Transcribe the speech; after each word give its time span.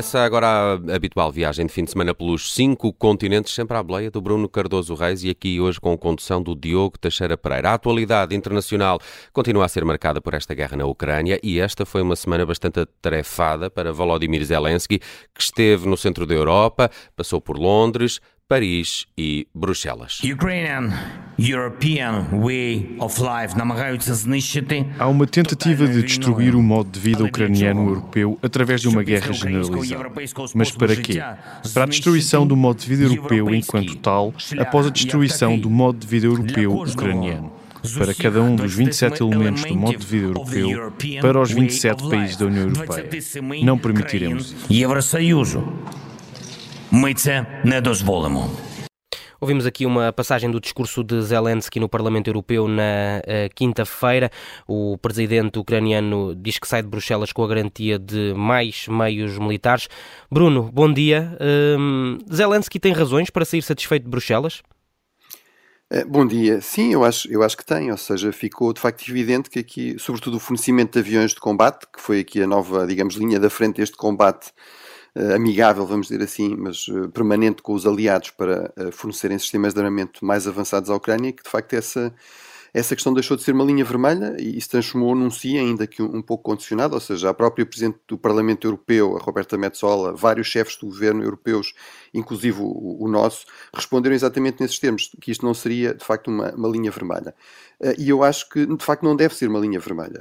Começa 0.00 0.24
agora 0.24 0.46
a 0.48 0.96
habitual 0.96 1.30
viagem 1.30 1.66
de 1.66 1.72
fim 1.74 1.84
de 1.84 1.90
semana 1.90 2.14
pelos 2.14 2.54
cinco 2.54 2.90
continentes, 2.90 3.52
sempre 3.52 3.76
à 3.76 3.82
boleia 3.82 4.10
do 4.10 4.18
Bruno 4.18 4.48
Cardoso 4.48 4.94
Reis 4.94 5.22
e 5.24 5.28
aqui 5.28 5.60
hoje 5.60 5.78
com 5.78 5.92
a 5.92 5.98
condução 5.98 6.42
do 6.42 6.56
Diogo 6.56 6.98
Teixeira 6.98 7.36
Pereira. 7.36 7.68
A 7.68 7.74
atualidade 7.74 8.34
internacional 8.34 8.98
continua 9.30 9.66
a 9.66 9.68
ser 9.68 9.84
marcada 9.84 10.18
por 10.18 10.32
esta 10.32 10.54
guerra 10.54 10.74
na 10.74 10.86
Ucrânia 10.86 11.38
e 11.42 11.60
esta 11.60 11.84
foi 11.84 12.00
uma 12.00 12.16
semana 12.16 12.46
bastante 12.46 12.80
atarefada 12.80 13.68
para 13.68 13.92
Volodymyr 13.92 14.42
Zelensky, 14.42 15.00
que 15.34 15.42
esteve 15.42 15.86
no 15.86 15.98
centro 15.98 16.24
da 16.24 16.32
Europa, 16.32 16.90
passou 17.14 17.38
por 17.38 17.58
Londres, 17.58 18.22
Paris 18.50 19.06
e 19.16 19.46
Bruxelas. 19.54 20.18
Há 24.98 25.06
uma 25.06 25.24
tentativa 25.24 25.86
de 25.86 26.02
destruir 26.02 26.56
o 26.56 26.60
modo 26.60 26.90
de 26.90 26.98
vida 26.98 27.22
ucraniano 27.22 27.88
europeu 27.88 28.36
através 28.42 28.80
de 28.80 28.88
uma 28.88 29.04
guerra 29.04 29.32
generalizada. 29.32 30.10
Mas 30.52 30.72
para 30.72 30.96
quê? 30.96 31.22
Para 31.72 31.84
a 31.84 31.86
destruição 31.86 32.44
do 32.44 32.56
modo 32.56 32.80
de 32.80 32.88
vida 32.88 33.04
europeu 33.04 33.54
enquanto 33.54 33.94
tal, 33.98 34.34
após 34.58 34.88
a 34.88 34.90
destruição 34.90 35.56
do 35.56 35.70
modo 35.70 36.00
de 36.00 36.08
vida 36.08 36.26
europeu 36.26 36.74
ucraniano 36.74 37.52
para 37.96 38.12
cada 38.12 38.42
um 38.42 38.56
dos 38.56 38.74
27 38.74 39.22
elementos 39.22 39.64
do 39.64 39.76
modo 39.76 39.96
de 39.96 40.06
vida 40.06 40.26
europeu 40.26 40.92
para 41.22 41.40
os 41.40 41.52
27 41.52 42.08
países 42.08 42.36
da 42.36 42.46
União 42.46 42.64
Europeia. 42.64 43.08
Não 43.62 43.78
permitiremos 43.78 44.56
isso. 44.68 45.70
Ми 46.91 47.13
це 47.13 47.61
не 47.63 47.81
дозволимо. 47.81 48.49
Ouvimos 49.41 49.65
aqui 49.65 49.85
uma 49.85 50.11
passagem 50.13 50.49
do 50.49 50.59
discurso 50.59 51.03
de 51.03 51.21
Zelensky 51.21 51.79
no 51.79 51.89
Parlamento 51.89 52.29
Europeu 52.29 52.67
na 52.67 53.21
uh, 53.21 53.53
quinta-feira. 53.53 54.31
O 54.67 54.97
presidente 54.97 55.59
ucraniano 55.59 56.33
diz 56.33 56.57
que 56.57 56.67
sai 56.67 56.81
de 56.81 56.87
Bruxelas 56.87 57.31
com 57.31 57.43
a 57.43 57.47
garantia 57.47 57.99
de 57.99 58.33
mais 58.33 58.87
meios 58.87 59.37
militares. 59.37 59.87
Bruno, 60.31 60.63
bom 60.71 60.91
dia. 60.91 61.37
Uh, 61.39 62.17
Zelensky 62.33 62.79
tem 62.79 62.93
razões 62.93 63.29
para 63.29 63.45
sair 63.45 63.61
satisfeito 63.61 64.05
de 64.05 64.09
Bruxelas? 64.09 64.63
Eh, 65.91 66.03
bom 66.03 66.25
dia. 66.25 66.61
Sim, 66.61 66.93
eu 66.93 67.03
acho, 67.05 67.31
eu 67.31 67.43
acho 67.43 67.55
que 67.55 67.65
tem, 67.65 67.91
ou 67.91 67.97
seja, 67.97 68.31
ficou 68.31 68.73
de 68.73 68.81
facto 68.81 69.07
evidente 69.07 69.49
que 69.49 69.59
aqui, 69.59 69.95
sobretudo 69.99 70.37
o 70.37 70.39
fornecimento 70.39 70.93
de 70.93 70.99
aviões 70.99 71.31
de 71.31 71.39
combate, 71.39 71.85
que 71.93 72.01
foi 72.01 72.21
aqui 72.21 72.41
a 72.41 72.47
nova, 72.47 72.87
digamos, 72.87 73.15
linha 73.15 73.39
da 73.39 73.51
frente 73.51 73.77
deste 73.77 73.95
combate, 73.95 74.47
uh, 74.47 74.53
amigável, 75.34 75.84
vamos 75.86 76.08
dizer 76.08 76.22
assim, 76.22 76.54
mas 76.56 76.86
uh, 76.88 77.08
permanente 77.10 77.62
com 77.62 77.72
os 77.72 77.86
aliados 77.86 78.30
para 78.30 78.72
uh, 78.78 78.92
fornecerem 78.92 79.38
sistemas 79.38 79.74
de 79.74 79.80
armamento 79.80 80.24
mais 80.24 80.46
avançados 80.46 80.88
à 80.90 80.94
Ucrânia, 80.94 81.32
que 81.32 81.42
de 81.42 81.48
facto 81.48 81.74
essa, 81.74 82.14
essa 82.72 82.94
questão 82.94 83.12
deixou 83.12 83.36
de 83.36 83.42
ser 83.42 83.52
uma 83.52 83.64
linha 83.64 83.84
vermelha 83.84 84.36
e 84.38 84.60
se 84.60 84.68
transformou 84.68 85.14
num 85.14 85.30
sim, 85.30 85.58
ainda 85.58 85.86
que 85.86 86.02
um, 86.02 86.22
pouco 86.22 86.44
condicionado, 86.44 86.94
ou 86.94 87.00
seja, 87.00 87.30
a 87.30 87.34
própria 87.34 87.66
Presidente 87.66 87.98
do 88.06 88.16
Parlamento 88.16 88.66
Europeu, 88.66 89.16
a 89.16 89.20
Roberta 89.20 89.58
Metsola, 89.58 90.14
vários 90.14 90.46
chefes 90.46 90.76
do 90.76 90.86
governo 90.86 91.22
europeus, 91.22 91.74
inclusive 92.14 92.60
o, 92.60 92.96
o 93.00 93.08
nosso, 93.08 93.44
responderam 93.74 94.14
exatamente 94.14 94.60
nesses 94.60 94.78
termos, 94.78 95.10
que 95.20 95.30
isto 95.30 95.44
não 95.44 95.54
seria 95.54 95.94
de 95.94 96.04
facto 96.04 96.28
uma, 96.28 96.52
uma 96.54 96.68
linha 96.68 96.90
vermelha. 96.90 97.34
Uh, 97.80 97.94
e 97.98 98.08
eu 98.08 98.22
acho 98.22 98.48
que 98.48 98.66
de 98.66 98.84
facto 98.84 99.02
não 99.02 99.16
deve 99.16 99.34
ser 99.34 99.48
uma 99.48 99.58
linha 99.58 99.80
vermelha. 99.80 100.18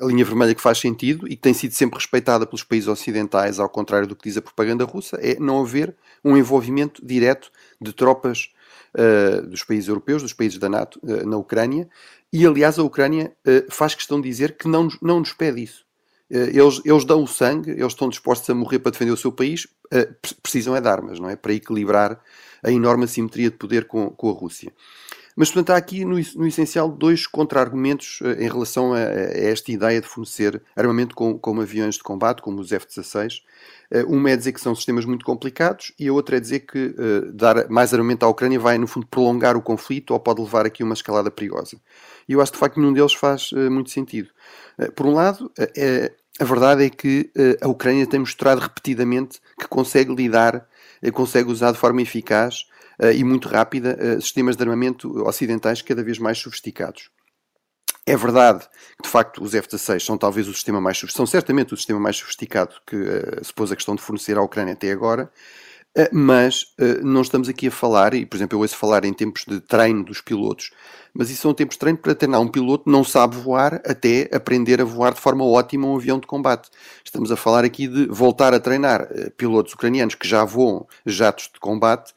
A 0.00 0.06
linha 0.06 0.24
vermelha 0.24 0.54
que 0.54 0.60
faz 0.60 0.78
sentido 0.78 1.26
e 1.26 1.30
que 1.30 1.42
tem 1.42 1.54
sido 1.54 1.72
sempre 1.72 1.98
respeitada 1.98 2.46
pelos 2.46 2.64
países 2.64 2.88
ocidentais, 2.88 3.60
ao 3.60 3.68
contrário 3.68 4.08
do 4.08 4.16
que 4.16 4.28
diz 4.28 4.36
a 4.36 4.42
propaganda 4.42 4.84
russa, 4.84 5.18
é 5.20 5.38
não 5.38 5.60
haver 5.60 5.94
um 6.24 6.36
envolvimento 6.36 7.04
direto 7.04 7.50
de 7.80 7.92
tropas 7.92 8.50
uh, 8.94 9.46
dos 9.46 9.64
países 9.64 9.88
europeus, 9.88 10.22
dos 10.22 10.32
países 10.32 10.58
da 10.58 10.68
NATO, 10.68 11.00
uh, 11.02 11.26
na 11.26 11.36
Ucrânia, 11.36 11.88
e 12.32 12.46
aliás 12.46 12.78
a 12.78 12.82
Ucrânia 12.82 13.32
uh, 13.46 13.70
faz 13.70 13.94
questão 13.94 14.20
de 14.20 14.28
dizer 14.28 14.56
que 14.56 14.68
não, 14.68 14.88
não 15.00 15.20
nos 15.20 15.32
pede 15.32 15.62
isso. 15.62 15.84
Eles, 16.34 16.80
eles 16.86 17.04
dão 17.04 17.24
o 17.24 17.28
sangue, 17.28 17.72
eles 17.72 17.92
estão 17.92 18.08
dispostos 18.08 18.48
a 18.48 18.54
morrer 18.54 18.78
para 18.78 18.90
defender 18.90 19.10
o 19.10 19.18
seu 19.18 19.30
país, 19.30 19.68
precisam 20.42 20.74
é 20.74 20.80
de 20.80 20.88
armas, 20.88 21.20
não 21.20 21.28
é? 21.28 21.36
Para 21.36 21.52
equilibrar 21.52 22.18
a 22.62 22.72
enorme 22.72 23.04
assimetria 23.04 23.50
de 23.50 23.58
poder 23.58 23.84
com, 23.84 24.08
com 24.08 24.30
a 24.30 24.32
Rússia. 24.32 24.72
Mas, 25.34 25.50
portanto, 25.50 25.70
há 25.70 25.76
aqui, 25.76 26.04
no, 26.04 26.16
no 26.36 26.46
essencial, 26.46 26.90
dois 26.90 27.26
contra-argumentos 27.26 28.20
em 28.38 28.48
relação 28.48 28.92
a, 28.92 28.98
a, 28.98 29.00
esta 29.00 29.72
ideia 29.72 30.00
de 30.00 30.06
fornecer 30.06 30.62
armamento 30.76 31.14
com, 31.14 31.38
como 31.38 31.62
aviões 31.62 31.94
de 31.94 32.02
combate, 32.02 32.42
como 32.42 32.60
os 32.60 32.70
F-16, 32.70 33.40
eh, 33.92 34.04
uma 34.04 34.30
é 34.30 34.36
dizer 34.36 34.52
que 34.52 34.60
são 34.60 34.74
sistemas 34.74 35.04
muito 35.04 35.24
complicados 35.24 35.92
e 35.98 36.08
a 36.08 36.12
outra 36.12 36.38
é 36.38 36.40
dizer 36.40 36.60
que 36.60 36.94
uh, 36.98 37.30
dar 37.32 37.68
mais 37.68 37.92
armamento 37.92 38.24
à 38.24 38.28
Ucrânia 38.28 38.58
vai, 38.58 38.78
no 38.78 38.86
fundo, 38.86 39.06
prolongar 39.06 39.54
o 39.54 39.60
conflito 39.60 40.12
ou 40.14 40.20
pode 40.20 40.40
levar 40.40 40.64
aqui 40.64 40.82
a 40.82 40.86
uma 40.86 40.94
escalada 40.94 41.30
perigosa. 41.30 41.76
E 42.26 42.32
eu 42.32 42.40
acho, 42.40 42.52
de 42.52 42.58
facto, 42.58 42.74
que 42.74 42.80
nenhum 42.80 42.94
deles 42.94 43.12
faz 43.12 43.52
uh, 43.52 43.70
muito 43.70 43.90
sentido. 43.90 44.30
Uh, 44.78 44.90
por 44.92 45.04
um 45.04 45.12
lado, 45.12 45.52
a 46.40 46.44
verdade 46.44 46.84
é 46.84 46.90
que 46.90 47.30
a 47.60 47.68
Ucrânia 47.68 48.06
tem 48.06 48.18
mostrado 48.18 48.62
repetidamente 48.62 49.38
que 49.60 49.68
consegue 49.68 50.14
lidar, 50.14 50.66
consegue 51.12 51.50
usar 51.50 51.72
de 51.72 51.78
forma 51.78 52.00
eficaz 52.00 52.64
e 53.14 53.24
muito 53.24 53.48
rápida 53.48 54.20
sistemas 54.20 54.56
de 54.56 54.62
armamento 54.62 55.26
ocidentais 55.26 55.82
cada 55.82 56.02
vez 56.02 56.18
mais 56.18 56.38
sofisticados. 56.38 57.10
É 58.04 58.16
verdade 58.16 58.68
que, 58.96 59.04
de 59.04 59.08
facto, 59.08 59.42
os 59.42 59.54
F-16 59.54 60.00
são 60.04 60.18
talvez 60.18 60.48
o 60.48 60.54
sistema 60.54 60.80
mais 60.80 60.98
são 60.98 61.24
certamente 61.24 61.72
o 61.72 61.76
sistema 61.76 62.00
mais 62.00 62.16
sofisticado 62.16 62.74
que 62.84 62.96
uh, 62.96 63.44
se 63.44 63.54
pôs 63.54 63.70
a 63.70 63.76
questão 63.76 63.94
de 63.94 64.02
fornecer 64.02 64.36
à 64.36 64.42
Ucrânia 64.42 64.72
até 64.72 64.90
agora, 64.90 65.30
mas 66.12 66.62
uh, 66.80 67.04
não 67.04 67.20
estamos 67.20 67.48
aqui 67.48 67.68
a 67.68 67.70
falar, 67.70 68.14
e 68.14 68.24
por 68.24 68.36
exemplo, 68.36 68.56
eu 68.56 68.60
ouço 68.62 68.76
falar 68.76 69.04
em 69.04 69.12
tempos 69.12 69.44
de 69.46 69.60
treino 69.60 70.04
dos 70.04 70.20
pilotos, 70.20 70.70
mas 71.12 71.28
isso 71.28 71.42
são 71.42 71.52
tempos 71.52 71.74
de 71.76 71.80
treino 71.80 71.98
para 71.98 72.14
treinar 72.14 72.40
um 72.40 72.48
piloto 72.48 72.88
não 72.88 73.04
sabe 73.04 73.36
voar 73.36 73.74
até 73.86 74.30
aprender 74.32 74.80
a 74.80 74.84
voar 74.84 75.12
de 75.12 75.20
forma 75.20 75.44
ótima 75.44 75.86
um 75.86 75.96
avião 75.96 76.18
de 76.18 76.26
combate. 76.26 76.70
Estamos 77.04 77.30
a 77.30 77.36
falar 77.36 77.64
aqui 77.64 77.86
de 77.86 78.06
voltar 78.06 78.54
a 78.54 78.60
treinar 78.60 79.06
pilotos 79.36 79.74
ucranianos 79.74 80.14
que 80.14 80.26
já 80.26 80.42
voam 80.44 80.86
jatos 81.04 81.50
de 81.52 81.60
combate 81.60 82.14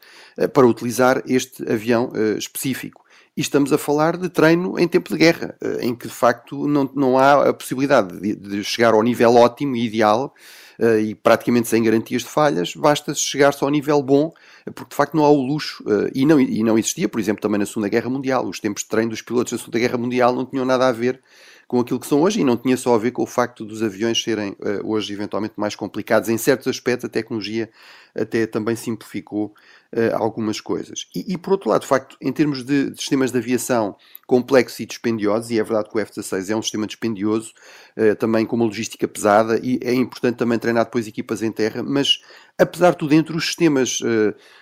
para 0.54 0.66
utilizar 0.66 1.22
este 1.26 1.70
avião 1.70 2.10
específico. 2.38 3.06
E 3.38 3.42
estamos 3.42 3.74
a 3.74 3.78
falar 3.78 4.16
de 4.16 4.30
treino 4.30 4.80
em 4.80 4.88
tempo 4.88 5.10
de 5.10 5.18
guerra, 5.18 5.58
eh, 5.62 5.80
em 5.82 5.94
que 5.94 6.08
de 6.08 6.14
facto 6.14 6.70
não, 6.70 6.90
não 6.96 7.18
há 7.18 7.50
a 7.50 7.54
possibilidade 7.54 8.18
de, 8.18 8.34
de 8.34 8.64
chegar 8.64 8.94
ao 8.94 9.04
nível 9.04 9.36
ótimo 9.36 9.76
e 9.76 9.86
ideal 9.86 10.34
uh, 10.80 11.00
e 11.00 11.16
praticamente 11.16 11.68
sem 11.68 11.84
garantias 11.84 12.24
de 12.24 12.30
falhas, 12.30 12.76
basta 12.76 13.14
chegar-se 13.14 13.64
ao 13.64 13.70
nível 13.70 14.02
bom, 14.02 14.32
porque 14.74 14.90
de 14.90 14.96
facto 14.96 15.16
não 15.16 15.26
há 15.26 15.30
o 15.30 15.42
luxo, 15.42 15.84
uh, 15.84 16.10
e, 16.14 16.26
não, 16.26 16.40
e 16.40 16.64
não 16.64 16.78
existia, 16.78 17.10
por 17.10 17.20
exemplo, 17.20 17.42
também 17.42 17.60
na 17.60 17.66
Segunda 17.66 17.90
Guerra 17.90 18.10
Mundial. 18.10 18.46
Os 18.46 18.60
tempos 18.60 18.84
de 18.84 18.90
treino 18.90 19.12
dos 19.12 19.22
pilotos 19.22 19.54
da 19.54 19.60
Segunda 19.60 19.80
Guerra 19.80 19.98
Mundial 19.98 20.34
não 20.34 20.46
tinham 20.46 20.66
nada 20.66 20.88
a 20.88 20.92
ver 20.92 21.22
com 21.68 21.80
aquilo 21.80 22.00
que 22.00 22.08
são 22.08 22.22
hoje 22.22 22.42
e 22.42 22.44
não 22.44 22.58
tinha 22.58 22.78
só 22.78 22.94
a 22.96 22.98
ver 22.98 23.12
com 23.12 23.24
o 23.24 23.28
facto 23.28 23.66
dos 23.66 23.82
aviões 23.82 24.22
serem 24.22 24.52
uh, 24.52 24.82
hoje 24.84 25.14
eventualmente 25.14 25.56
mais 25.58 25.76
complicados. 25.76 26.30
Em 26.30 26.38
certos 26.38 26.68
aspectos, 26.68 27.06
a 27.06 27.10
tecnologia 27.10 27.70
até 28.16 28.46
também 28.46 28.76
simplificou 28.76 29.54
uh, 29.92 30.16
algumas 30.16 30.62
coisas. 30.62 31.08
E, 31.16 31.34
e, 31.34 31.38
por 31.38 31.54
outro 31.54 31.70
lado, 31.70 31.82
de 31.82 31.88
facto, 31.88 32.16
em 32.22 32.32
termos 32.32 32.64
de, 32.64 32.92
de, 32.92 32.98
sistemas 32.98 33.32
de 33.32 33.38
aviação 33.38 33.96
complexos 34.28 34.80
e 34.80 34.86
dispendiosos, 34.86 35.52
e 35.52 35.60
é 35.60 35.64
verdade 35.64 35.90
que 35.90 35.98
o 35.98 36.00
F-16 36.00 36.50
é 36.50 36.56
um 36.56 36.62
sistema 36.62 36.88
dispendioso, 36.88 37.54
uh, 37.98 38.16
também 38.16 38.46
com 38.46 38.56
uma 38.56 38.66
logística 38.66 39.08
pesada, 39.08 39.60
e 39.62 39.80
é 39.82 39.94
importante 39.94 40.38
também 40.38 40.60
treinar 40.60 40.86
depois 40.86 41.08
equipas 41.08 41.42
em 41.42 41.52
terra, 41.52 41.82
mas 41.84 42.22
apesar 42.58 42.92
de 42.92 42.98
tudo, 42.98 43.14
entre 43.14 43.36
os 43.36 43.46
sistemas, 43.46 44.00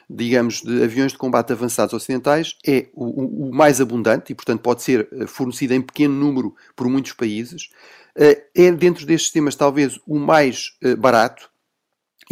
digamos, 0.09 0.61
de 0.61 0.83
aviões 0.83 1.11
de 1.11 1.17
combate 1.17 1.53
avançados 1.53 1.93
ocidentais, 1.93 2.55
é 2.65 2.87
o, 2.93 3.49
o 3.49 3.55
mais 3.55 3.79
abundante 3.79 4.31
e, 4.31 4.35
portanto, 4.35 4.61
pode 4.61 4.81
ser 4.81 5.07
fornecido 5.27 5.73
em 5.73 5.81
pequeno 5.81 6.13
número 6.13 6.55
por 6.75 6.87
muitos 6.89 7.13
países. 7.13 7.69
Eh, 8.15 8.43
é 8.55 8.71
dentro 8.71 9.05
destes 9.05 9.27
sistemas 9.27 9.55
talvez 9.55 9.99
o 10.05 10.19
mais 10.19 10.77
eh, 10.83 10.95
barato 10.95 11.49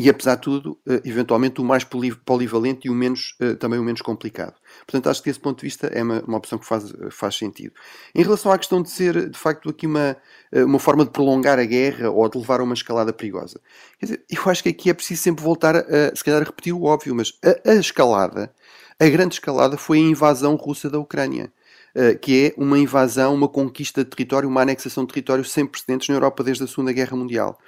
e, 0.03 0.09
apesar 0.09 0.35
de 0.35 0.41
tudo, 0.41 0.79
eh, 0.88 1.01
eventualmente 1.06 1.62
o 1.62 1.63
mais 1.63 1.84
polivalente 1.84 2.88
e 2.88 2.89
o 2.89 2.93
menos, 2.93 3.35
também 3.59 3.79
o 3.79 3.84
menos 3.84 4.02
complicado. 4.02 4.55
Portanto, 4.85 5.09
acho 5.09 5.22
que 5.22 5.29
desse 5.29 5.40
ponto 5.40 5.59
de 5.59 5.64
vista 5.64 5.87
é 5.87 6.02
uma, 6.02 6.22
uma 6.22 6.37
opção 6.37 6.58
que 6.58 6.66
faz, 6.66 6.91
faz 7.11 7.35
sentido. 7.35 7.73
Em 8.16 8.23
relação 8.23 8.52
à 8.52 8.58
questão 8.58 8.81
de 8.81 8.90
ser, 8.90 9.29
de 9.29 9.37
facto, 9.37 9.70
aqui 9.70 9.85
uma, 9.85 10.17
uma 10.53 10.79
forma 10.79 11.05
de 11.05 11.11
prolongar 11.11 11.59
a 11.59 11.66
guerra 11.66 12.09
ou 12.09 12.28
de 12.29 12.37
levar 12.37 12.59
a 12.59 12.64
uma 12.64 12.73
escalada 12.73 13.14
perigosa, 13.14 13.59
quer 13.99 14.05
dizer, 14.05 14.26
eu 14.29 14.52
acho 14.52 14.64
que 14.64 14.70
aqui 14.70 14.90
é 14.90 14.93
preciso 14.93 15.22
sempre 15.22 15.43
voltar 15.43 15.76
a, 15.76 16.16
se 16.16 16.23
calhar, 16.23 16.41
a 16.41 16.46
repetir 16.46 16.73
o 16.73 16.84
óbvio, 16.84 17.14
mas 17.16 17.34
a, 17.43 17.72
a 17.72 17.76
escalada, 17.76 18.53
a 18.99 19.08
grande 19.08 19.35
escalada 19.35 19.78
foi 19.78 19.97
a 19.99 20.02
invasão 20.02 20.55
russa 20.55 20.90
da 20.90 20.99
Ucrânia. 20.99 21.52
Eh, 21.93 22.16
que 22.16 22.46
é 22.47 22.53
uma 22.61 22.79
invasão, 22.79 23.34
uma 23.34 23.49
conquista 23.49 24.03
de 24.03 24.09
território, 24.09 24.47
uma 24.47 24.61
anexação 24.61 25.05
de 25.05 25.14
território 25.14 25.43
sem 25.43 25.66
precedentes 25.66 26.08
na 26.08 26.16
Europa 26.16 26.43
desde 26.43 26.64
a 26.64 26.67
Segunda 26.67 26.93
Guerra 26.93 27.17
Mundial. 27.17 27.59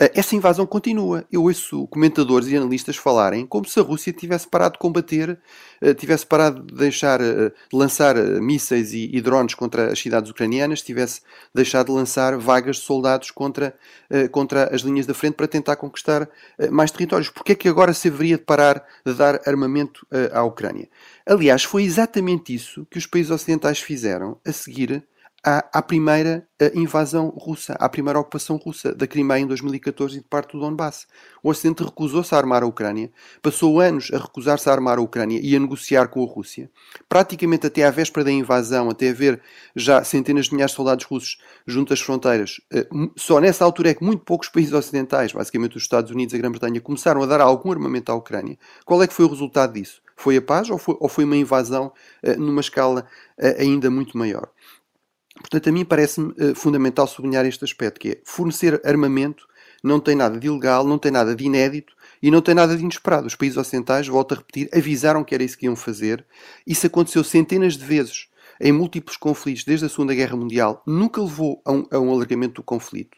Eh, 0.00 0.12
essa 0.14 0.36
invasão 0.36 0.64
continua. 0.64 1.24
Eu 1.30 1.42
ouço 1.42 1.86
comentadores 1.88 2.48
e 2.48 2.56
analistas 2.56 2.96
falarem 2.96 3.44
como 3.44 3.66
se 3.66 3.78
a 3.80 3.82
Rússia 3.82 4.12
tivesse 4.12 4.46
parado 4.46 4.74
de 4.74 4.78
combater, 4.78 5.38
eh, 5.80 5.92
tivesse 5.92 6.24
parado 6.24 6.62
de 6.62 6.74
deixar 6.74 7.20
eh, 7.20 7.50
de 7.70 7.76
lançar 7.76 8.16
mísseis 8.40 8.92
e, 8.94 9.20
drones 9.20 9.54
contra 9.54 9.92
as 9.92 9.98
cidades 9.98 10.30
ucranianas, 10.30 10.82
tivesse 10.82 11.20
deixado 11.52 11.86
de 11.86 11.92
lançar 11.92 12.38
vagas 12.38 12.76
de 12.76 12.82
soldados 12.82 13.30
contra, 13.30 13.74
contra 14.30 14.74
as 14.74 14.82
linhas 14.82 15.06
da 15.06 15.14
frente 15.14 15.34
para 15.34 15.48
tentar 15.48 15.76
conquistar 15.76 16.28
mais 16.70 16.90
territórios. 16.90 17.28
Porquê 17.28 17.52
é 17.52 17.54
que 17.54 17.68
agora 17.68 17.92
se 17.92 18.08
haveria 18.08 18.38
de 18.38 18.44
parar 18.44 18.84
de 19.04 19.12
dar 19.14 19.40
armamento 19.46 20.06
à 20.32 20.42
Ucrânia? 20.44 20.88
Aliás, 21.26 21.64
foi 21.64 21.84
exatamente 21.84 22.54
isso 22.54 22.86
que 22.90 22.98
os 22.98 23.06
países 23.06 23.30
ocidentais 23.30 23.80
fizeram 23.80 24.38
a 24.46 24.52
seguir 24.52 25.04
à, 25.48 25.64
à 25.78 25.82
primeira 25.82 26.46
invasão 26.74 27.28
russa, 27.28 27.72
à 27.74 27.88
primeira 27.88 28.18
ocupação 28.18 28.56
russa 28.56 28.94
da 28.94 29.06
Crimeia 29.06 29.40
em 29.40 29.46
2014 29.46 30.16
e 30.16 30.20
de 30.20 30.26
parte 30.26 30.52
do 30.52 30.60
Donbass. 30.60 31.06
O 31.42 31.48
Ocidente 31.48 31.82
recusou-se 31.82 32.34
a 32.34 32.38
armar 32.38 32.62
a 32.62 32.66
Ucrânia, 32.66 33.10
passou 33.40 33.80
anos 33.80 34.10
a 34.12 34.18
recusar-se 34.18 34.68
a 34.68 34.72
armar 34.72 34.98
a 34.98 35.00
Ucrânia 35.00 35.40
e 35.42 35.56
a 35.56 35.58
negociar 35.58 36.08
com 36.08 36.22
a 36.22 36.26
Rússia. 36.26 36.70
Praticamente 37.08 37.66
até 37.66 37.84
à 37.84 37.90
véspera 37.90 38.24
da 38.24 38.32
invasão, 38.32 38.90
até 38.90 39.08
haver 39.08 39.40
já 39.74 40.04
centenas 40.04 40.46
de 40.46 40.52
milhares 40.52 40.72
de 40.72 40.76
soldados 40.76 41.04
russos 41.04 41.38
junto 41.66 41.94
às 41.94 42.00
fronteiras, 42.00 42.60
eh, 42.72 42.86
só 43.16 43.40
nessa 43.40 43.64
altura 43.64 43.90
é 43.90 43.94
que 43.94 44.04
muito 44.04 44.24
poucos 44.24 44.48
países 44.48 44.74
ocidentais, 44.74 45.32
basicamente 45.32 45.76
os 45.76 45.82
Estados 45.82 46.10
Unidos 46.10 46.34
e 46.34 46.36
a 46.36 46.40
Grã-Bretanha, 46.40 46.80
começaram 46.80 47.22
a 47.22 47.26
dar 47.26 47.40
algum 47.40 47.70
armamento 47.70 48.12
à 48.12 48.14
Ucrânia. 48.14 48.58
Qual 48.84 49.02
é 49.02 49.06
que 49.06 49.14
foi 49.14 49.24
o 49.24 49.28
resultado 49.28 49.72
disso? 49.72 50.02
Foi 50.16 50.36
a 50.36 50.42
paz 50.42 50.68
ou 50.68 50.78
foi, 50.78 50.96
ou 50.98 51.08
foi 51.08 51.22
uma 51.22 51.36
invasão 51.36 51.92
uh, 52.24 52.40
numa 52.40 52.60
escala 52.60 53.06
ainda 53.56 53.88
muito 53.88 54.18
maior? 54.18 54.50
Portanto, 55.40 55.68
a 55.68 55.72
mim 55.72 55.84
parece-me 55.84 56.32
uh, 56.32 56.54
fundamental 56.54 57.06
sublinhar 57.06 57.46
este 57.46 57.64
aspecto, 57.64 58.00
que 58.00 58.08
é 58.10 58.20
fornecer 58.24 58.80
armamento 58.84 59.46
não 59.82 60.00
tem 60.00 60.16
nada 60.16 60.38
de 60.38 60.46
ilegal, 60.46 60.84
não 60.84 60.98
tem 60.98 61.12
nada 61.12 61.34
de 61.34 61.44
inédito 61.44 61.94
e 62.22 62.30
não 62.30 62.40
tem 62.40 62.54
nada 62.54 62.76
de 62.76 62.82
inesperado. 62.82 63.26
Os 63.26 63.36
países 63.36 63.56
ocidentais, 63.56 64.08
volto 64.08 64.32
a 64.32 64.36
repetir, 64.36 64.68
avisaram 64.72 65.22
que 65.22 65.34
era 65.34 65.44
isso 65.44 65.56
que 65.56 65.66
iam 65.66 65.76
fazer. 65.76 66.26
Isso 66.66 66.86
aconteceu 66.86 67.22
centenas 67.22 67.76
de 67.76 67.84
vezes 67.84 68.28
em 68.60 68.72
múltiplos 68.72 69.16
conflitos 69.16 69.64
desde 69.64 69.86
a 69.86 69.88
Segunda 69.88 70.14
Guerra 70.14 70.36
Mundial, 70.36 70.82
nunca 70.84 71.22
levou 71.22 71.62
a 71.64 71.72
um, 71.72 71.86
a 71.92 71.98
um 71.98 72.10
alargamento 72.10 72.54
do 72.54 72.62
conflito. 72.62 73.16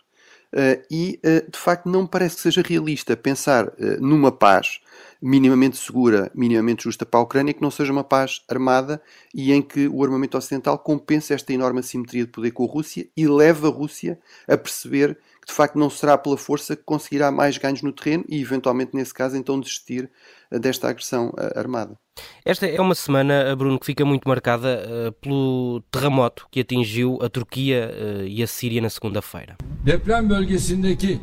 Uh, 0.52 0.82
e, 0.90 1.20
uh, 1.24 1.48
de 1.50 1.58
facto, 1.58 1.88
não 1.88 2.02
me 2.02 2.08
parece 2.08 2.36
que 2.36 2.42
seja 2.42 2.60
realista 2.60 3.16
pensar 3.16 3.68
uh, 3.68 4.00
numa 4.00 4.32
paz 4.32 4.80
minimamente 5.22 5.76
segura, 5.76 6.30
minimamente 6.34 6.84
justa 6.84 7.06
para 7.06 7.20
a 7.20 7.22
Ucrânia, 7.22 7.54
que 7.54 7.62
não 7.62 7.70
seja 7.70 7.92
uma 7.92 8.02
paz 8.02 8.42
armada 8.48 9.00
e 9.34 9.52
em 9.52 9.62
que 9.62 9.86
o 9.86 10.02
armamento 10.02 10.36
ocidental 10.36 10.78
compense 10.78 11.32
esta 11.32 11.52
enorme 11.52 11.80
assimetria 11.80 12.24
de 12.24 12.32
poder 12.32 12.50
com 12.50 12.64
a 12.64 12.68
Rússia 12.68 13.06
e 13.16 13.28
leve 13.28 13.66
a 13.66 13.70
Rússia 13.70 14.18
a 14.48 14.56
perceber 14.56 15.18
de 15.50 15.56
facto 15.56 15.78
não 15.78 15.90
será 15.90 16.16
pela 16.16 16.36
força 16.36 16.76
que 16.76 16.82
conseguirá 16.84 17.30
mais 17.30 17.58
ganhos 17.58 17.82
no 17.82 17.92
terreno 17.92 18.24
e 18.28 18.40
eventualmente 18.40 18.94
nesse 18.94 19.12
caso 19.12 19.36
então 19.36 19.60
desistir 19.60 20.08
desta 20.50 20.88
agressão 20.88 21.32
armada. 21.54 21.96
Esta 22.44 22.66
é 22.66 22.80
uma 22.80 22.94
semana, 22.94 23.54
Bruno, 23.56 23.78
que 23.78 23.86
fica 23.86 24.04
muito 24.04 24.28
marcada 24.28 24.84
uh, 24.86 25.12
pelo 25.12 25.82
terremoto 25.90 26.46
que 26.50 26.60
atingiu 26.60 27.18
a 27.22 27.28
Turquia 27.28 27.90
uh, 27.92 28.26
e 28.26 28.42
a 28.42 28.46
Síria 28.46 28.80
na 28.80 28.90
segunda-feira. 28.90 29.56
Deprem 29.82 30.26
bölgesindeki 30.26 31.20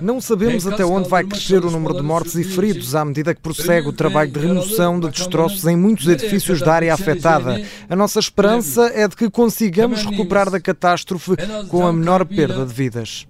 não 0.00 0.20
sabemos 0.20 0.66
até 0.66 0.84
onde 0.84 1.08
vai 1.08 1.24
crescer 1.24 1.64
o 1.64 1.70
número 1.70 1.94
de 1.94 2.02
mortes 2.02 2.36
e 2.36 2.44
feridos 2.44 2.94
à 2.94 3.04
medida 3.04 3.34
que 3.34 3.40
prossegue 3.40 3.88
o 3.88 3.92
trabalho 3.92 4.30
de 4.30 4.38
remoção 4.38 5.00
de 5.00 5.10
destroços 5.10 5.64
em 5.66 5.76
muitos 5.76 6.06
edifícios 6.06 6.60
da 6.60 6.74
área 6.74 6.94
afetada. 6.94 7.60
A 7.88 7.96
nossa 7.96 8.20
esperança 8.20 8.86
é 8.94 9.08
de 9.08 9.16
que 9.16 9.28
consigamos 9.28 10.04
recuperar 10.04 10.48
da 10.50 10.60
catástrofe 10.60 11.32
com 11.68 11.86
a 11.86 11.92
menor 11.92 12.24
perda 12.24 12.64
de 12.64 12.72
vidas. 12.72 13.26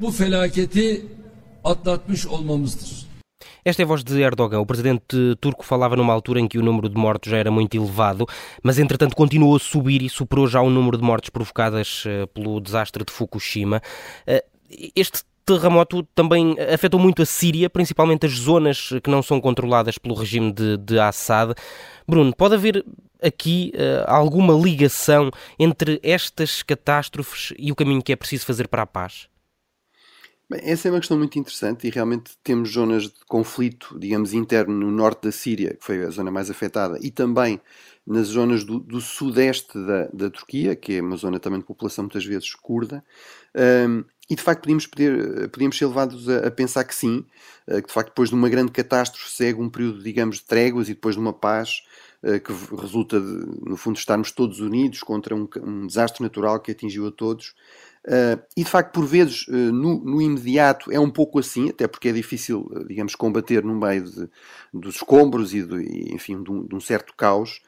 Esta 3.64 3.82
é 3.82 3.84
a 3.84 3.86
voz 3.86 4.04
de 4.04 4.20
Erdogan. 4.20 4.60
O 4.60 4.66
presidente 4.66 5.36
turco 5.40 5.64
falava 5.64 5.96
numa 5.96 6.12
altura 6.12 6.40
em 6.40 6.48
que 6.48 6.58
o 6.58 6.62
número 6.62 6.88
de 6.88 6.96
mortos 6.96 7.30
já 7.30 7.38
era 7.38 7.50
muito 7.50 7.76
elevado, 7.76 8.26
mas 8.62 8.78
entretanto 8.78 9.16
continuou 9.16 9.56
a 9.56 9.58
subir 9.58 10.02
e 10.02 10.08
superou 10.08 10.46
já 10.46 10.60
o 10.60 10.70
número 10.70 10.96
de 10.96 11.02
mortes 11.02 11.30
provocadas 11.30 12.04
eh, 12.06 12.26
pelo 12.26 12.60
desastre 12.60 13.04
de 13.04 13.12
Fukushima. 13.12 13.82
Eh, 14.26 14.44
este 14.94 15.22
terremoto 15.56 16.02
também 16.14 16.56
afetou 16.72 17.00
muito 17.00 17.22
a 17.22 17.26
Síria, 17.26 17.70
principalmente 17.70 18.26
as 18.26 18.32
zonas 18.32 18.90
que 19.02 19.10
não 19.10 19.22
são 19.22 19.40
controladas 19.40 19.96
pelo 19.96 20.14
regime 20.14 20.52
de, 20.52 20.76
de 20.76 20.98
Assad. 20.98 21.54
Bruno, 22.06 22.34
pode 22.34 22.54
haver 22.54 22.84
aqui 23.22 23.72
uh, 23.74 24.04
alguma 24.06 24.54
ligação 24.54 25.30
entre 25.58 25.98
estas 26.02 26.62
catástrofes 26.62 27.52
e 27.58 27.72
o 27.72 27.74
caminho 27.74 28.02
que 28.02 28.12
é 28.12 28.16
preciso 28.16 28.46
fazer 28.46 28.68
para 28.68 28.82
a 28.82 28.86
paz? 28.86 29.28
Bem, 30.50 30.60
essa 30.62 30.88
é 30.88 30.90
uma 30.90 30.98
questão 30.98 31.18
muito 31.18 31.38
interessante 31.38 31.86
e 31.86 31.90
realmente 31.90 32.32
temos 32.42 32.72
zonas 32.72 33.04
de 33.04 33.24
conflito, 33.26 33.98
digamos, 33.98 34.32
interno 34.32 34.74
no 34.74 34.90
norte 34.90 35.24
da 35.24 35.32
Síria, 35.32 35.74
que 35.74 35.84
foi 35.84 36.02
a 36.02 36.10
zona 36.10 36.30
mais 36.30 36.50
afetada, 36.50 36.98
e 37.02 37.10
também 37.10 37.60
nas 38.06 38.28
zonas 38.28 38.64
do, 38.64 38.80
do 38.80 39.00
sudeste 39.00 39.78
da, 39.78 40.06
da, 40.06 40.30
Turquia, 40.30 40.74
que 40.74 40.94
é 40.94 41.02
uma 41.02 41.16
zona 41.16 41.38
também 41.38 41.60
de 41.60 41.66
população 41.66 42.04
muitas 42.04 42.24
vezes 42.24 42.54
curda, 42.54 43.04
um, 43.86 44.02
e 44.28 44.36
de 44.36 44.42
facto 44.42 44.62
podíamos, 44.62 44.86
poder, 44.86 45.48
podíamos 45.48 45.78
ser 45.78 45.86
levados 45.86 46.28
a, 46.28 46.48
a, 46.48 46.50
pensar 46.50 46.84
que 46.84 46.94
sim, 46.94 47.24
uh, 47.66 47.80
que 47.80 47.88
de 47.88 47.92
facto 47.92 48.10
depois 48.10 48.28
de 48.28 48.34
uma 48.34 48.48
grande 48.48 48.70
catástrofe 48.70 49.30
segue 49.30 49.60
um 49.60 49.70
período, 49.70 50.02
digamos, 50.02 50.36
de 50.36 50.44
tréguas 50.44 50.88
e 50.88 50.94
depois 50.94 51.14
de 51.14 51.20
uma 51.20 51.32
paz 51.32 51.82
uh, 52.22 52.38
que 52.38 52.52
resulta, 52.76 53.18
de, 53.18 53.46
no 53.62 53.76
fundo, 53.76 53.96
estarmos 53.96 54.30
todos 54.30 54.60
unidos 54.60 55.02
contra 55.02 55.34
um, 55.34 55.48
um 55.62 55.86
desastre 55.86 56.22
natural 56.22 56.60
que 56.60 56.72
atingiu 56.72 57.06
a 57.06 57.10
todos. 57.10 57.54
E 58.56 58.64
de 58.64 58.70
facto, 58.70 58.92
por 58.92 59.04
vezes, 59.04 59.44
no, 59.48 60.02
no, 60.02 60.22
imediato 60.22 60.90
é 60.90 60.98
um 60.98 61.10
pouco 61.10 61.38
assim, 61.38 61.68
até 61.68 61.86
porque 61.86 62.08
é 62.08 62.12
difícil, 62.12 62.70
digamos, 62.86 63.14
combater 63.14 63.62
no 63.62 63.74
meio 63.74 64.04
de, 64.04 64.30
dos 64.72 64.94
escombros 64.94 65.52
e, 65.52 65.62
de, 65.62 66.14
enfim, 66.14 66.42
de 66.42 66.50
um, 66.50 66.66
de 66.66 66.74
um, 66.74 66.80
certo 66.80 67.12
caos. 67.14 67.60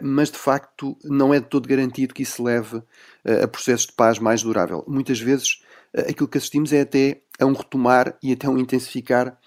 Mas 0.00 0.30
de 0.30 0.38
facto 0.38 0.96
não 1.04 1.34
é 1.34 1.40
de 1.40 1.46
todo 1.48 1.68
garantido 1.68 2.14
que 2.14 2.22
isso 2.22 2.42
leve 2.42 2.82
a 3.24 3.46
processos 3.46 3.88
de 3.88 3.92
paz 3.92 4.18
mais 4.18 4.42
durável. 4.42 4.82
Muitas 4.88 5.20
vezes 5.20 5.60
aquilo 5.94 6.28
que 6.28 6.38
assistimos 6.38 6.72
é 6.72 6.82
até 6.82 7.22
a 7.38 7.46
um 7.46 7.52
retomar 7.52 8.16
e 8.22 8.32
até 8.32 8.48
um 8.48 8.58
intensificar 8.58 9.38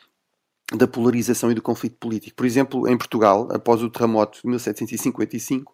da 0.74 0.88
polarização 0.88 1.52
e 1.52 1.54
do 1.54 1.62
conflito 1.62 1.98
político. 1.98 2.36
Por 2.36 2.46
exemplo, 2.46 2.88
em 2.88 2.98
Portugal, 2.98 3.50
após 3.52 3.84
o 3.84 3.90
terremoto 3.90 4.40
de 4.42 4.48
1755, 4.48 5.74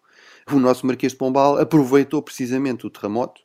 o 0.50 0.58
nosso 0.58 0.86
Marquês 0.86 1.12
de 1.12 1.18
Pombal 1.18 1.58
aproveitou 1.58 2.20
precisamente 2.22 2.86
o 2.86 2.90
terremoto 2.90 3.40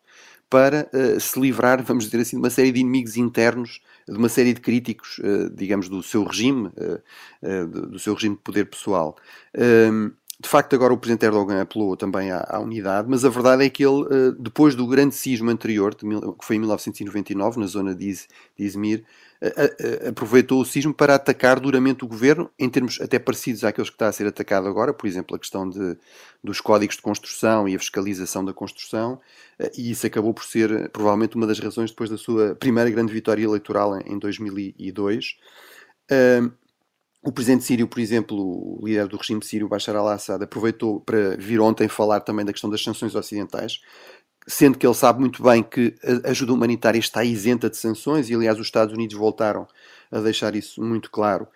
para 0.49 0.89
se 1.19 1.39
livrar, 1.39 1.83
vamos 1.83 2.05
dizer 2.05 2.21
assim, 2.21 2.37
de 2.37 2.43
uma 2.43 2.49
série 2.49 2.71
de 2.71 2.79
inimigos 2.79 3.17
internos 3.17 3.81
de 4.07 4.17
uma 4.17 4.29
série 4.29 4.53
de 4.53 4.61
críticos, 4.61 5.19
digamos, 5.55 5.87
do 5.89 6.03
seu 6.03 6.23
regime, 6.23 6.69
do 7.89 7.97
seu 7.97 8.13
regime 8.13 8.35
de 8.35 8.41
poder 8.41 8.65
pessoal. 8.65 9.15
Ehm, 9.55 10.11
de 10.39 10.49
facto, 10.49 10.73
agora 10.75 10.93
o 10.93 10.97
Presidente 10.97 11.25
Erdogan 11.25 11.61
apelou 11.61 11.95
também 11.95 12.31
à, 12.31 12.45
à, 12.49 12.59
unidade, 12.59 13.07
mas 13.09 13.23
a 13.23 13.29
verdade 13.29 13.63
é 13.63 13.69
que 13.69 13.85
ele, 13.85 14.03
eh, 14.11 14.31
depois 14.37 14.75
do 14.75 14.87
grande 14.87 15.15
sismo 15.15 15.49
anterior, 15.49 15.95
que 15.95 16.05
foi 16.45 16.55
em 16.55 16.59
1999, 16.59 17.59
na 17.59 17.67
zona 17.67 17.95
de, 17.95 18.09
Iz, 18.09 18.27
de 18.57 18.65
Izmir, 18.65 19.05
aproveitou 20.07 20.61
o 20.61 20.65
sismo 20.65 20.93
para 20.93 21.15
atacar 21.15 21.59
duramente 21.59 22.05
o 22.05 22.07
governo, 22.07 22.49
em 22.57 22.69
termos 22.69 22.99
até 23.01 23.19
parecidos 23.19 23.63
àqueles 23.63 23.89
que 23.89 23.95
está 23.95 24.07
a 24.07 24.11
ser 24.11 24.25
atacado 24.25 24.67
agora, 24.67 24.93
por 24.93 25.05
exemplo, 25.05 25.35
a 25.35 25.39
questão 25.39 25.69
de, 25.69 25.97
dos 26.41 26.61
códigos 26.61 26.95
de 26.95 27.01
construção 27.01 27.67
e 27.67 27.75
a 27.75 27.79
fiscalização 27.79 28.45
da 28.45 28.53
construção, 28.53 29.19
eh, 29.59 29.71
e 29.77 29.91
isso 29.91 30.07
acabou 30.07 30.33
por 30.33 30.45
ser 30.45 30.71
eh, 30.71 30.87
provavelmente 30.87 31.35
uma 31.35 31.45
das 31.45 31.59
razões 31.59 31.91
depois 31.91 32.09
da 32.09 32.17
sua 32.17 32.55
primeira 32.55 32.89
grande 32.89 33.11
vitória 33.11 33.43
eleitoral 33.43 33.99
em, 33.99 34.13
em 34.13 34.19
2002. 34.19 35.37
O 37.25 37.31
presidente 37.31 37.63
sírio, 37.63 37.87
por 37.87 37.99
exemplo, 37.99 38.37
o 38.37 38.85
líder 38.85 39.07
do 39.07 39.15
regime 39.15 39.41
sírio, 39.43 39.69
Bashar 39.69 39.95
al-Assad, 39.95 40.43
aproveitou 40.43 40.99
para 40.99 41.37
vir 41.37 41.61
ontem 41.61 41.87
falar 41.87 42.19
também 42.19 42.45
da 42.45 42.51
questão 42.51 42.69
das 42.69 42.83
sanções 42.83 43.15
ocidentais, 43.15 43.79
sendo 44.45 44.77
que 44.77 44.85
ele 44.85 44.93
sabe 44.93 45.21
muito 45.21 45.41
bem 45.41 45.63
que 45.63 45.95
a 46.25 46.31
ajuda 46.31 46.51
humanitária 46.51 46.99
está 46.99 47.23
isenta 47.23 47.69
de 47.69 47.77
sanções, 47.77 48.29
e 48.29 48.35
aliás 48.35 48.59
os 48.59 48.67
Estados 48.67 48.93
Unidos 48.93 49.15
voltaram 49.15 49.65
a 50.11 50.19
deixar 50.19 50.53
isso 50.53 50.83
muito 50.83 51.09
claro. 51.09 51.47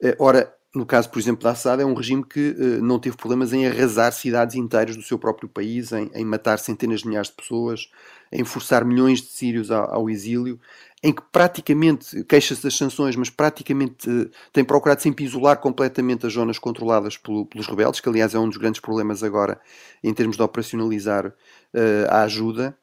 Eh, 0.00 0.14
ora, 0.20 0.54
no 0.76 0.84
caso, 0.84 1.08
por 1.08 1.18
exemplo, 1.18 1.42
da 1.42 1.52
Assad, 1.52 1.80
é 1.80 1.86
um 1.86 1.94
regime 1.94 2.22
que 2.22 2.50
uh, 2.50 2.84
não 2.84 2.98
teve 2.98 3.16
problemas 3.16 3.50
em 3.54 3.66
arrasar 3.66 4.12
cidades 4.12 4.56
inteiras 4.56 4.94
do 4.94 5.02
seu 5.02 5.18
próprio 5.18 5.48
país, 5.48 5.90
em, 5.90 6.10
em 6.14 6.24
matar 6.24 6.58
centenas 6.58 7.00
de 7.00 7.08
milhares 7.08 7.30
de 7.30 7.34
pessoas, 7.34 7.90
em 8.30 8.44
forçar 8.44 8.84
milhões 8.84 9.22
de 9.22 9.28
sírios 9.28 9.70
ao, 9.70 9.94
ao 9.94 10.10
exílio, 10.10 10.60
em 11.02 11.14
que 11.14 11.22
praticamente 11.32 12.22
queixa-se 12.24 12.62
das 12.62 12.76
sanções, 12.76 13.16
mas 13.16 13.30
praticamente 13.30 14.08
uh, 14.10 14.30
tem 14.52 14.62
procurado 14.62 15.00
sempre 15.00 15.24
isolar 15.24 15.56
completamente 15.58 16.26
as 16.26 16.34
zonas 16.34 16.58
controladas 16.58 17.16
pelo, 17.16 17.46
pelos 17.46 17.66
rebeldes, 17.66 18.00
que 18.00 18.08
aliás 18.10 18.34
é 18.34 18.38
um 18.38 18.48
dos 18.48 18.58
grandes 18.58 18.80
problemas 18.80 19.22
agora 19.22 19.58
em 20.04 20.12
termos 20.12 20.36
de 20.36 20.42
operacionalizar 20.42 21.26
uh, 21.26 22.10
a 22.10 22.20
ajuda. 22.22 22.76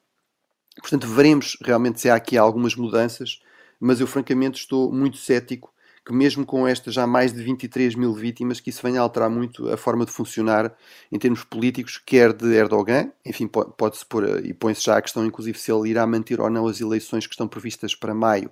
Portanto, 0.80 1.06
veremos 1.06 1.56
realmente 1.62 2.00
se 2.00 2.10
há 2.10 2.16
aqui 2.16 2.36
algumas 2.36 2.74
mudanças, 2.74 3.40
mas 3.78 4.00
eu 4.00 4.06
francamente 4.08 4.58
estou 4.58 4.92
muito 4.92 5.16
cético 5.16 5.72
que 6.04 6.12
mesmo 6.12 6.44
com 6.44 6.68
estas 6.68 6.94
já 6.94 7.06
mais 7.06 7.32
de 7.32 7.42
23 7.42 7.94
mil 7.94 8.12
vítimas, 8.12 8.60
que 8.60 8.70
isso 8.70 8.82
venha 8.82 9.00
a 9.00 9.02
alterar 9.02 9.30
muito 9.30 9.70
a 9.70 9.76
forma 9.76 10.04
de 10.04 10.12
funcionar 10.12 10.74
em 11.10 11.18
termos 11.18 11.44
políticos, 11.44 11.98
quer 12.04 12.32
de 12.32 12.54
Erdogan, 12.54 13.10
enfim, 13.24 13.46
pode-se 13.48 14.04
pôr, 14.04 14.44
e 14.44 14.52
põe-se 14.52 14.84
já 14.84 14.98
a 14.98 15.02
questão, 15.02 15.24
inclusive, 15.24 15.58
se 15.58 15.72
ele 15.72 15.88
irá 15.90 16.06
manter 16.06 16.40
ou 16.40 16.50
não 16.50 16.66
as 16.66 16.80
eleições 16.80 17.26
que 17.26 17.32
estão 17.32 17.48
previstas 17.48 17.94
para 17.94 18.14
maio, 18.14 18.50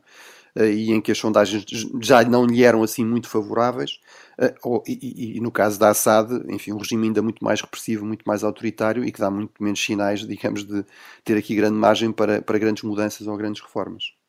eh, 0.54 0.72
e 0.72 0.90
em 0.92 1.00
que 1.00 1.12
as 1.12 1.18
sondagens 1.18 1.64
já 2.00 2.22
não 2.24 2.46
lhe 2.46 2.62
eram 2.64 2.82
assim 2.82 3.04
muito 3.04 3.28
favoráveis, 3.28 4.00
eh, 4.38 4.54
e, 4.86 5.40
no 5.40 5.50
caso 5.50 5.78
da 5.78 5.90
Assad, 5.90 6.30
enfim, 6.48 6.72
um 6.72 6.78
regime 6.78 7.06
ainda 7.08 7.22
muito 7.22 7.44
mais 7.44 7.60
repressivo, 7.60 8.04
muito 8.06 8.24
mais 8.26 8.42
autoritário 8.44 9.04
e 9.04 9.12
que 9.12 9.20
dá 9.20 9.30
muito 9.30 9.62
menos 9.62 9.82
sinais, 9.84 10.20
digamos, 10.26 10.64
de 10.64 10.84
ter 11.24 11.36
aqui 11.36 11.54
grande 11.54 11.76
margem 11.76 12.12
para, 12.12 12.42
para 12.42 12.58
grandes 12.58 12.82
mudanças 12.82 13.26
ou 13.26 13.36
grandes 13.36 13.62
reformas. 13.62 14.21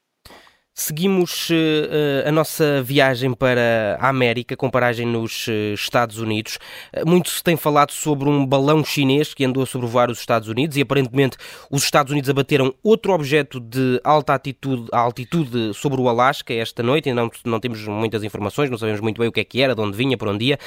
Seguimos 0.75 1.51
uh, 1.51 2.27
a 2.27 2.32
nossa 2.32 2.82
viagem 2.82 3.32
para 3.32 3.96
a 4.01 4.10
América, 4.10 4.58
com 4.58 4.72
paragem 4.72 5.06
nos 5.06 5.48
uh, 5.48 5.75
Estados 5.75 6.18
Unidos. 6.18 6.58
Uh, 6.92 7.08
muito 7.08 7.30
se 7.30 7.44
tem 7.44 7.56
falado 7.56 7.92
sobre 7.92 8.27
um 8.27 8.44
balão 8.44 8.84
chinês 8.84 9.36
que 9.36 9.46
andou 9.46 9.62
a 9.62 9.68
sobrevoar 9.68 10.10
os 10.10 10.18
Estados 10.18 10.48
Unidos 10.48 10.75
e 10.75 10.82
aparentemente 10.82 11.38
os 11.70 11.84
Estados 11.84 12.12
Unidos 12.12 12.27
abateram 12.27 12.74
outro 12.82 13.13
objeto 13.13 13.60
de 13.60 14.01
alta 14.03 14.34
altitude, 14.34 14.88
altitude 14.92 15.75
sobre 15.75 16.01
o 16.01 16.10
Alasca 16.10 16.51
esta 16.56 16.82
noite. 16.82 17.08
Ainda 17.08 17.22
não, 17.22 17.32
não 17.46 17.60
temos 17.60 17.86
muitas 17.86 18.24
informações, 18.24 18.72
não 18.72 18.77
sabemos 18.80 19.00
muito 19.00 19.20
bem 19.20 19.27
o 19.27 19.32
que 19.32 19.42
é 19.42 19.44
que 19.44 19.62
era, 19.62 19.75
de 19.75 19.82
onde 19.82 19.96
vinha, 19.96 20.18
por 20.18 20.27
onde 20.27 20.46
ia. 20.46 20.60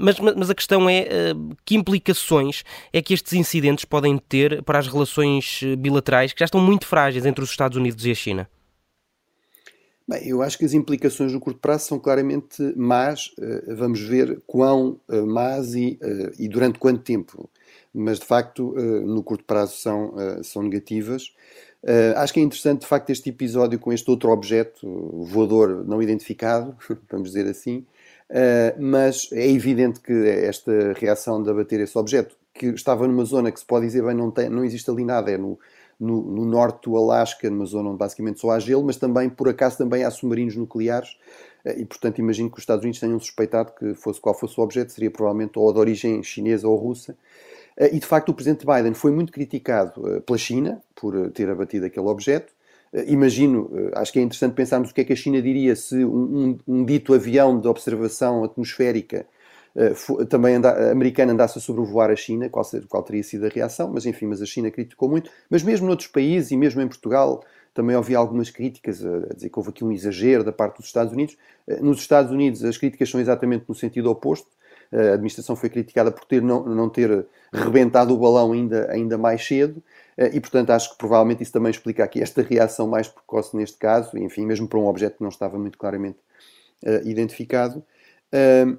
Mas, 0.00 0.18
mas, 0.18 0.50
a 0.50 0.54
questão 0.54 0.90
é 0.90 1.06
que 1.64 1.76
implicações 1.76 2.64
é 2.92 3.00
que 3.00 3.14
estes 3.14 3.34
incidentes 3.34 3.84
podem 3.84 4.18
ter 4.18 4.64
para 4.64 4.80
as 4.80 4.88
relações 4.88 5.60
bilaterais 5.78 6.32
que 6.32 6.40
já 6.40 6.46
estão 6.46 6.60
muito 6.60 6.86
frágeis 6.86 7.24
entre 7.24 7.44
os 7.44 7.50
Estados 7.50 7.78
Unidos 7.78 8.04
e 8.04 8.10
a 8.10 8.14
China. 8.14 8.55
Bem, 10.08 10.28
eu 10.28 10.40
acho 10.40 10.56
que 10.56 10.64
as 10.64 10.72
implicações 10.72 11.32
no 11.32 11.40
curto 11.40 11.58
prazo 11.58 11.86
são 11.86 11.98
claramente 11.98 12.62
más. 12.76 13.34
Uh, 13.38 13.74
vamos 13.74 14.00
ver 14.00 14.40
quão 14.46 15.00
uh, 15.08 15.26
más 15.26 15.74
e, 15.74 15.98
uh, 16.00 16.32
e, 16.38 16.48
durante 16.48 16.78
quanto 16.78 17.02
tempo. 17.02 17.50
Mas, 17.92 18.20
de 18.20 18.24
facto, 18.26 18.74
no 19.06 19.22
curto 19.22 19.42
prazo 19.44 19.78
são, 19.78 20.14
são 20.42 20.62
negativas. 20.62 21.32
acho 22.14 22.34
que 22.34 22.40
é 22.40 22.42
interessante, 22.42 22.82
de 22.82 22.86
facto, 22.86 23.08
este 23.08 23.30
episódio 23.30 23.78
com 23.78 23.90
este 23.90 24.10
outro 24.10 24.30
objeto 24.30 24.86
voador 25.24 25.82
não 25.86 26.02
identificado, 26.02 26.76
vamos 27.10 27.30
dizer 27.30 27.48
assim. 27.48 27.86
mas 28.78 29.30
é 29.32 29.50
evidente 29.50 30.00
que 30.00 30.12
esta 30.12 30.92
reação 30.92 31.42
de 31.42 31.48
abater 31.48 31.80
esse 31.80 31.96
objeto, 31.96 32.36
que 32.52 32.66
estava 32.66 33.08
numa 33.08 33.24
zona 33.24 33.50
que 33.50 33.60
se 33.60 33.64
pode 33.64 33.86
dizer 33.86 34.04
bem 34.04 34.14
não, 34.14 34.30
tem, 34.30 34.50
não 34.50 34.62
existe 34.62 34.90
ali 34.90 35.02
nada, 35.02 35.30
é 35.30 35.38
no, 35.38 35.58
no, 35.98 36.22
no, 36.22 36.44
norte 36.44 36.88
do 36.88 36.96
Alasca, 36.96 37.48
numa 37.48 37.64
zona 37.64 37.88
onde 37.88 37.98
basicamente 37.98 38.40
só 38.40 38.50
há 38.50 38.58
gelo, 38.58 38.84
mas 38.84 38.96
também, 38.96 39.28
por 39.28 39.48
acaso, 39.48 39.78
também 39.78 40.04
há 40.04 40.10
submarinos 40.10 40.56
nucleares 40.56 41.16
eh, 41.64 41.80
e, 41.80 41.84
portanto, 41.84 42.18
imagino 42.18 42.50
que 42.50 42.56
os 42.56 42.62
Estados 42.62 42.82
Unidos 42.82 43.00
tenham 43.00 43.18
suspeitado 43.18 43.72
que 43.72 43.94
fosse 43.94 44.20
qual 44.20 44.34
fosse 44.34 44.58
o 44.60 44.62
objeto, 44.62 44.92
seria 44.92 45.10
provavelmente 45.10 45.58
ou 45.58 45.72
de 45.72 45.78
origem 45.78 46.22
chinesa 46.22 46.68
ou 46.68 46.76
russa. 46.76 47.16
Eh, 47.76 47.96
e, 47.96 47.98
de 47.98 48.06
facto, 48.06 48.28
o 48.28 48.34
presidente 48.34 48.66
Biden 48.66 48.94
foi 48.94 49.10
muito 49.10 49.32
criticado 49.32 50.06
eh, 50.08 50.20
pela 50.20 50.38
China 50.38 50.82
por 50.94 51.30
ter 51.32 51.48
abatido 51.48 51.86
aquele 51.86 52.06
objeto. 52.06 52.54
Imagino, 53.08 53.68
acho 53.94 54.12
que 54.12 54.18
é 54.18 54.22
interessante 54.22 54.54
pensarmos 54.54 54.90
o 54.90 54.94
que 54.94 55.02
é 55.02 55.04
que 55.04 55.12
a 55.12 55.16
China 55.16 55.42
diria 55.42 55.76
se 55.76 56.02
um, 56.04 56.56
um, 56.66 56.78
um 56.78 56.84
dito 56.84 57.12
avião 57.12 57.60
de 57.60 57.68
observação 57.68 58.42
atmosférica 58.44 59.26
também 60.28 60.54
anda, 60.54 60.90
americana 60.90 61.32
andasse 61.32 61.58
a 61.58 61.60
sobrevoar 61.60 62.10
a 62.10 62.16
China, 62.16 62.48
qual, 62.48 62.64
ser, 62.64 62.86
qual 62.86 63.02
teria 63.02 63.22
sido 63.22 63.44
a 63.44 63.48
reação, 63.48 63.90
mas 63.92 64.06
enfim, 64.06 64.26
mas 64.26 64.40
a 64.40 64.46
China 64.46 64.70
criticou 64.70 65.08
muito. 65.08 65.30
Mas 65.50 65.62
mesmo 65.62 65.86
noutros 65.86 66.08
países 66.08 66.50
e 66.50 66.56
mesmo 66.56 66.80
em 66.80 66.88
Portugal, 66.88 67.44
também 67.74 67.94
ouvi 67.94 68.14
algumas 68.14 68.48
críticas 68.48 69.04
a, 69.04 69.34
dizer 69.34 69.50
que 69.50 69.58
houve 69.58 69.70
aqui 69.70 69.84
um 69.84 69.92
exagero 69.92 70.42
da 70.42 70.52
parte 70.52 70.78
dos 70.78 70.86
Estados 70.86 71.12
Unidos. 71.12 71.36
Uh, 71.66 71.84
nos 71.84 71.98
Estados 71.98 72.32
Unidos 72.32 72.64
as 72.64 72.78
críticas 72.78 73.10
são 73.10 73.20
exatamente 73.20 73.64
no 73.68 73.74
sentido 73.74 74.10
oposto. 74.10 74.48
A 74.92 75.14
administração 75.14 75.56
foi 75.56 75.68
criticada 75.68 76.12
por 76.12 76.24
ter 76.24 76.40
não, 76.40 76.64
não 76.64 76.88
ter 76.88 77.26
rebentado 77.52 78.14
o 78.14 78.16
balão 78.16 78.52
ainda, 78.52 78.88
ainda 78.92 79.18
mais 79.18 79.44
cedo 79.44 79.82
e, 80.16 80.40
portanto, 80.40 80.70
acho 80.70 80.92
que 80.92 80.96
provavelmente 80.96 81.42
isso 81.42 81.52
também 81.52 81.70
explica 81.70 82.04
aqui 82.04 82.22
esta 82.22 82.40
reação 82.40 82.86
mais 82.86 83.08
precoce 83.08 83.56
neste 83.56 83.76
caso, 83.78 84.16
enfim, 84.16 84.46
mesmo 84.46 84.68
para 84.68 84.78
um 84.78 84.86
objeto 84.86 85.16
que 85.16 85.22
não 85.22 85.28
estava 85.28 85.58
muito 85.58 85.76
claramente 85.76 86.18
uh, 86.84 87.04
identificado. 87.04 87.84
Uh, 88.32 88.78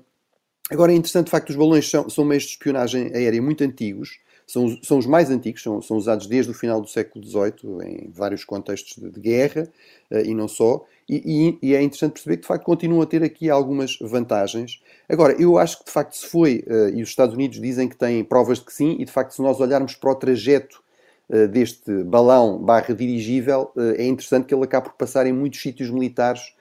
Agora 0.69 0.91
é 0.91 0.95
interessante, 0.95 1.25
de 1.25 1.31
facto, 1.31 1.49
os 1.49 1.55
balões 1.55 1.89
são, 1.89 2.09
são 2.09 2.25
meios 2.25 2.43
de 2.43 2.49
espionagem 2.49 3.11
aérea 3.13 3.41
muito 3.41 3.63
antigos, 3.63 4.19
são, 4.45 4.77
são 4.81 4.97
os 4.97 5.05
mais 5.05 5.29
antigos, 5.29 5.61
são, 5.61 5.81
são 5.81 5.97
usados 5.97 6.27
desde 6.27 6.51
o 6.51 6.53
final 6.53 6.81
do 6.81 6.87
século 6.87 7.23
XVIII 7.25 7.85
em 7.85 8.11
vários 8.11 8.43
contextos 8.43 9.01
de, 9.01 9.09
de 9.09 9.19
guerra 9.19 9.67
uh, 10.11 10.19
e 10.19 10.33
não 10.33 10.47
só, 10.47 10.85
e, 11.07 11.57
e, 11.61 11.69
e, 11.69 11.75
é 11.75 11.81
interessante 11.81 12.13
perceber 12.13 12.35
que 12.37 12.41
de 12.41 12.47
facto 12.47 12.65
continuam 12.65 13.01
a 13.01 13.05
ter 13.05 13.23
aqui 13.23 13.49
algumas 13.49 13.97
vantagens. 14.01 14.81
Agora, 15.07 15.41
eu 15.41 15.57
acho 15.57 15.79
que 15.79 15.85
de 15.85 15.91
facto 15.91 16.17
se 16.17 16.25
foi, 16.25 16.65
uh, 16.67 16.89
e 16.89 17.01
os 17.01 17.09
Estados 17.09 17.33
Unidos 17.33 17.61
dizem 17.61 17.87
que 17.87 17.95
têm 17.95 18.23
provas 18.23 18.59
de 18.59 18.65
que 18.65 18.73
sim, 18.73 18.97
e 18.99 19.05
de 19.05 19.11
facto 19.11 19.33
se 19.33 19.41
nós 19.41 19.59
olharmos 19.61 19.95
para 19.95 20.11
o 20.11 20.15
trajeto 20.15 20.81
uh, 21.29 21.47
deste 21.47 22.03
balão 22.03 22.57
barra 22.57 22.93
dirigível, 22.93 23.71
é 23.97 24.05
interessante 24.05 24.45
que 24.45 24.53
ele 24.53 24.63
acabe 24.63 24.89
por 24.89 24.95
passar 24.95 25.25
em 25.25 25.33
muitos 25.33 25.61
sítios 25.61 25.89
militares 25.89 26.41
eh, 26.41 26.56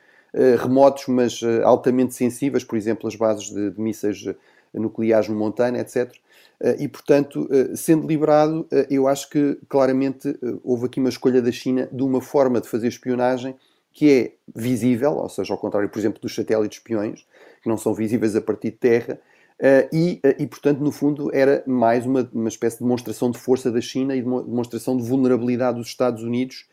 remotos, 0.56 1.04
mas 1.08 1.40
eh, 1.42 1.62
altamente 1.62 2.14
sensíveis, 2.14 2.62
por 2.62 2.76
exemplo, 2.76 3.08
as 3.08 3.16
bases 3.16 3.50
de, 3.50 3.70
de 3.70 3.80
mísseis 3.80 4.26
eh, 4.26 4.34
nucleares 4.74 5.28
no 5.28 5.34
Montana, 5.34 5.78
etc. 5.78 6.12
E, 6.78 6.88
portanto, 6.88 7.46
sendo 7.74 8.06
liberado, 8.06 8.66
eu 8.88 9.06
acho 9.06 9.28
que 9.28 9.58
claramente 9.68 10.34
houve 10.64 10.86
aqui 10.86 10.98
uma 10.98 11.10
escolha 11.10 11.42
da 11.42 11.52
China 11.52 11.86
de 11.92 12.02
uma 12.02 12.22
forma 12.22 12.62
de 12.62 12.66
fazer 12.66 12.88
espionagem 12.88 13.54
que 13.92 14.10
é 14.10 14.32
visível, 14.54 15.16
ou 15.16 15.28
seja, 15.28 15.52
ao 15.52 15.58
contrário, 15.58 15.86
por 15.90 15.98
exemplo, 15.98 16.18
dos 16.18 16.34
satélites 16.34 16.78
espiões, 16.78 17.26
que 17.62 17.68
não 17.68 17.76
são 17.76 17.92
visíveis 17.92 18.34
a 18.34 18.40
partir 18.40 18.70
de 18.70 18.78
terra, 18.78 19.20
e, 19.92 20.18
e 20.38 20.46
portanto, 20.46 20.80
no 20.80 20.90
fundo, 20.90 21.30
era 21.34 21.62
mais 21.66 22.06
uma, 22.06 22.26
uma 22.32 22.48
espécie 22.48 22.78
de 22.78 22.84
demonstração 22.84 23.30
de 23.30 23.38
força 23.38 23.70
da 23.70 23.82
China 23.82 24.16
e 24.16 24.22
de 24.22 24.24
demonstração 24.26 24.96
de 24.96 25.02
vulnerabilidade 25.02 25.76
dos 25.76 25.88
Estados 25.88 26.22
Unidos 26.22 26.66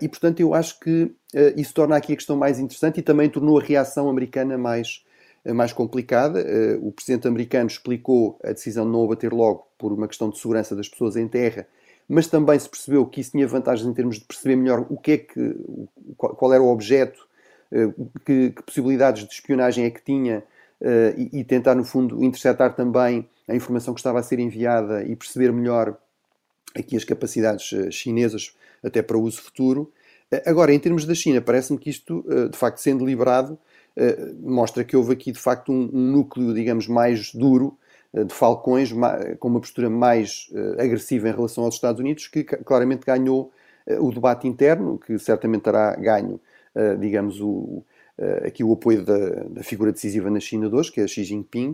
e, 0.00 0.08
portanto, 0.08 0.40
eu 0.40 0.54
acho 0.54 0.78
que 0.80 1.04
uh, 1.04 1.14
isso 1.56 1.72
torna 1.72 1.96
aqui 1.96 2.12
a 2.12 2.16
questão 2.16 2.36
mais 2.36 2.58
interessante 2.58 2.98
e 2.98 3.02
também 3.02 3.28
tornou 3.28 3.58
a 3.58 3.62
reação 3.62 4.08
americana 4.08 4.58
mais, 4.58 5.04
uh, 5.44 5.54
mais 5.54 5.72
complicada. 5.72 6.44
o 6.80 6.90
presidente 6.90 7.28
americano 7.28 7.68
explicou 7.68 8.38
a 8.42 8.48
decisão 8.48 8.84
de 8.84 8.90
não 8.90 9.04
abater 9.04 9.32
logo 9.32 9.66
por 9.78 9.92
uma 9.92 10.08
questão 10.08 10.30
de 10.30 10.38
segurança 10.38 10.74
das 10.74 10.88
pessoas 10.88 11.16
em 11.16 11.28
terra, 11.28 11.66
mas 12.08 12.26
também 12.26 12.58
se 12.58 12.68
percebeu 12.68 13.06
que 13.06 13.20
isso 13.20 13.30
tinha 13.30 13.46
vantagens 13.46 13.88
em 13.88 13.94
termos 13.94 14.18
de 14.18 14.24
perceber 14.24 14.56
melhor 14.56 14.84
o 14.90 14.96
que 14.96 15.12
é 15.12 15.18
que, 15.18 15.56
qual, 16.16 16.34
qual 16.34 16.52
era 16.52 16.62
o 16.62 16.68
objeto, 16.68 17.26
que, 18.26 18.50
que, 18.50 18.62
possibilidades 18.62 19.26
de 19.26 19.32
espionagem 19.32 19.86
é 19.86 19.90
que 19.90 20.02
tinha 20.02 20.44
e, 21.16 21.40
e 21.40 21.44
tentar, 21.44 21.74
no 21.74 21.84
fundo, 21.84 22.22
interceptar 22.22 22.74
também 22.74 23.26
a 23.48 23.54
informação 23.54 23.94
que 23.94 24.00
estava 24.00 24.18
a 24.18 24.22
ser 24.22 24.38
enviada 24.38 25.04
e 25.04 25.16
perceber 25.16 25.52
melhor 25.52 25.96
aqui 26.74 26.96
as 26.96 27.04
capacidades 27.04 27.74
chinesas 27.92 28.54
até 28.82 29.02
para 29.02 29.18
uso 29.18 29.40
futuro. 29.40 29.92
Eh, 30.32 30.42
agora, 30.46 30.72
em 30.72 30.78
termos 30.78 31.04
da 31.04 31.14
China, 31.14 31.40
parece-me 31.40 31.78
que 31.78 31.90
isto, 31.90 32.24
eh, 32.28 32.48
de 32.48 32.56
facto, 32.56 32.78
sendo 32.78 33.04
liberado, 33.04 33.58
eh, 33.94 34.32
mostra 34.40 34.82
que 34.82 34.96
houve 34.96 35.12
aqui, 35.12 35.30
de 35.30 35.38
facto, 35.38 35.70
um, 35.70 35.86
núcleo, 35.92 36.54
digamos, 36.54 36.88
mais 36.88 37.32
duro 37.34 37.78
de 38.14 38.34
falcões, 38.34 38.92
com 39.38 39.48
uma 39.48 39.58
postura 39.58 39.88
mais 39.88 40.50
agressiva 40.78 41.30
em 41.30 41.32
relação 41.32 41.64
aos 41.64 41.76
Estados 41.76 41.98
Unidos, 41.98 42.28
que 42.28 42.44
claramente 42.44 43.06
ganhou 43.06 43.50
o 44.00 44.12
debate 44.12 44.46
interno, 44.46 44.98
que 44.98 45.18
certamente 45.18 45.62
terá 45.62 45.96
ganho, 45.96 46.38
digamos, 47.00 47.40
o, 47.40 47.82
aqui 48.44 48.62
o 48.62 48.70
apoio 48.70 49.02
da, 49.02 49.44
da, 49.44 49.62
figura 49.62 49.92
decisiva 49.92 50.28
na 50.28 50.40
China 50.40 50.68
de 50.68 50.76
hoje, 50.76 50.92
que 50.92 51.00
é 51.00 51.06
Xi 51.06 51.24
Jinping, 51.24 51.72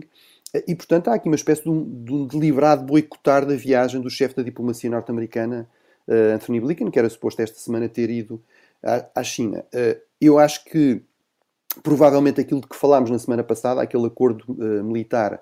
e, 0.67 0.75
portanto, 0.75 1.09
há 1.09 1.13
aqui 1.13 1.27
uma 1.27 1.35
espécie 1.35 1.63
de 1.63 1.69
um, 1.69 2.03
de 2.03 2.13
um 2.13 2.25
deliberado 2.25 2.83
boicotar 2.83 3.45
da 3.45 3.55
viagem 3.55 4.01
do 4.01 4.09
chefe 4.09 4.35
da 4.35 4.41
diplomacia 4.41 4.89
norte-americana 4.89 5.69
uh, 6.07 6.35
Anthony 6.35 6.59
Blinken, 6.59 6.89
que 6.89 6.97
era 6.97 7.07
suposto 7.09 7.41
esta 7.41 7.59
semana 7.59 7.87
ter 7.87 8.09
ido 8.09 8.41
à, 8.83 9.05
à 9.15 9.23
China. 9.23 9.63
Uh, 9.73 9.99
eu 10.19 10.39
acho 10.39 10.65
que 10.65 11.03
provavelmente 11.83 12.41
aquilo 12.41 12.61
de 12.61 12.67
que 12.67 12.75
falámos 12.75 13.11
na 13.11 13.19
semana 13.19 13.43
passada, 13.43 13.81
aquele 13.81 14.07
acordo 14.07 14.43
uh, 14.49 14.83
militar 14.83 15.41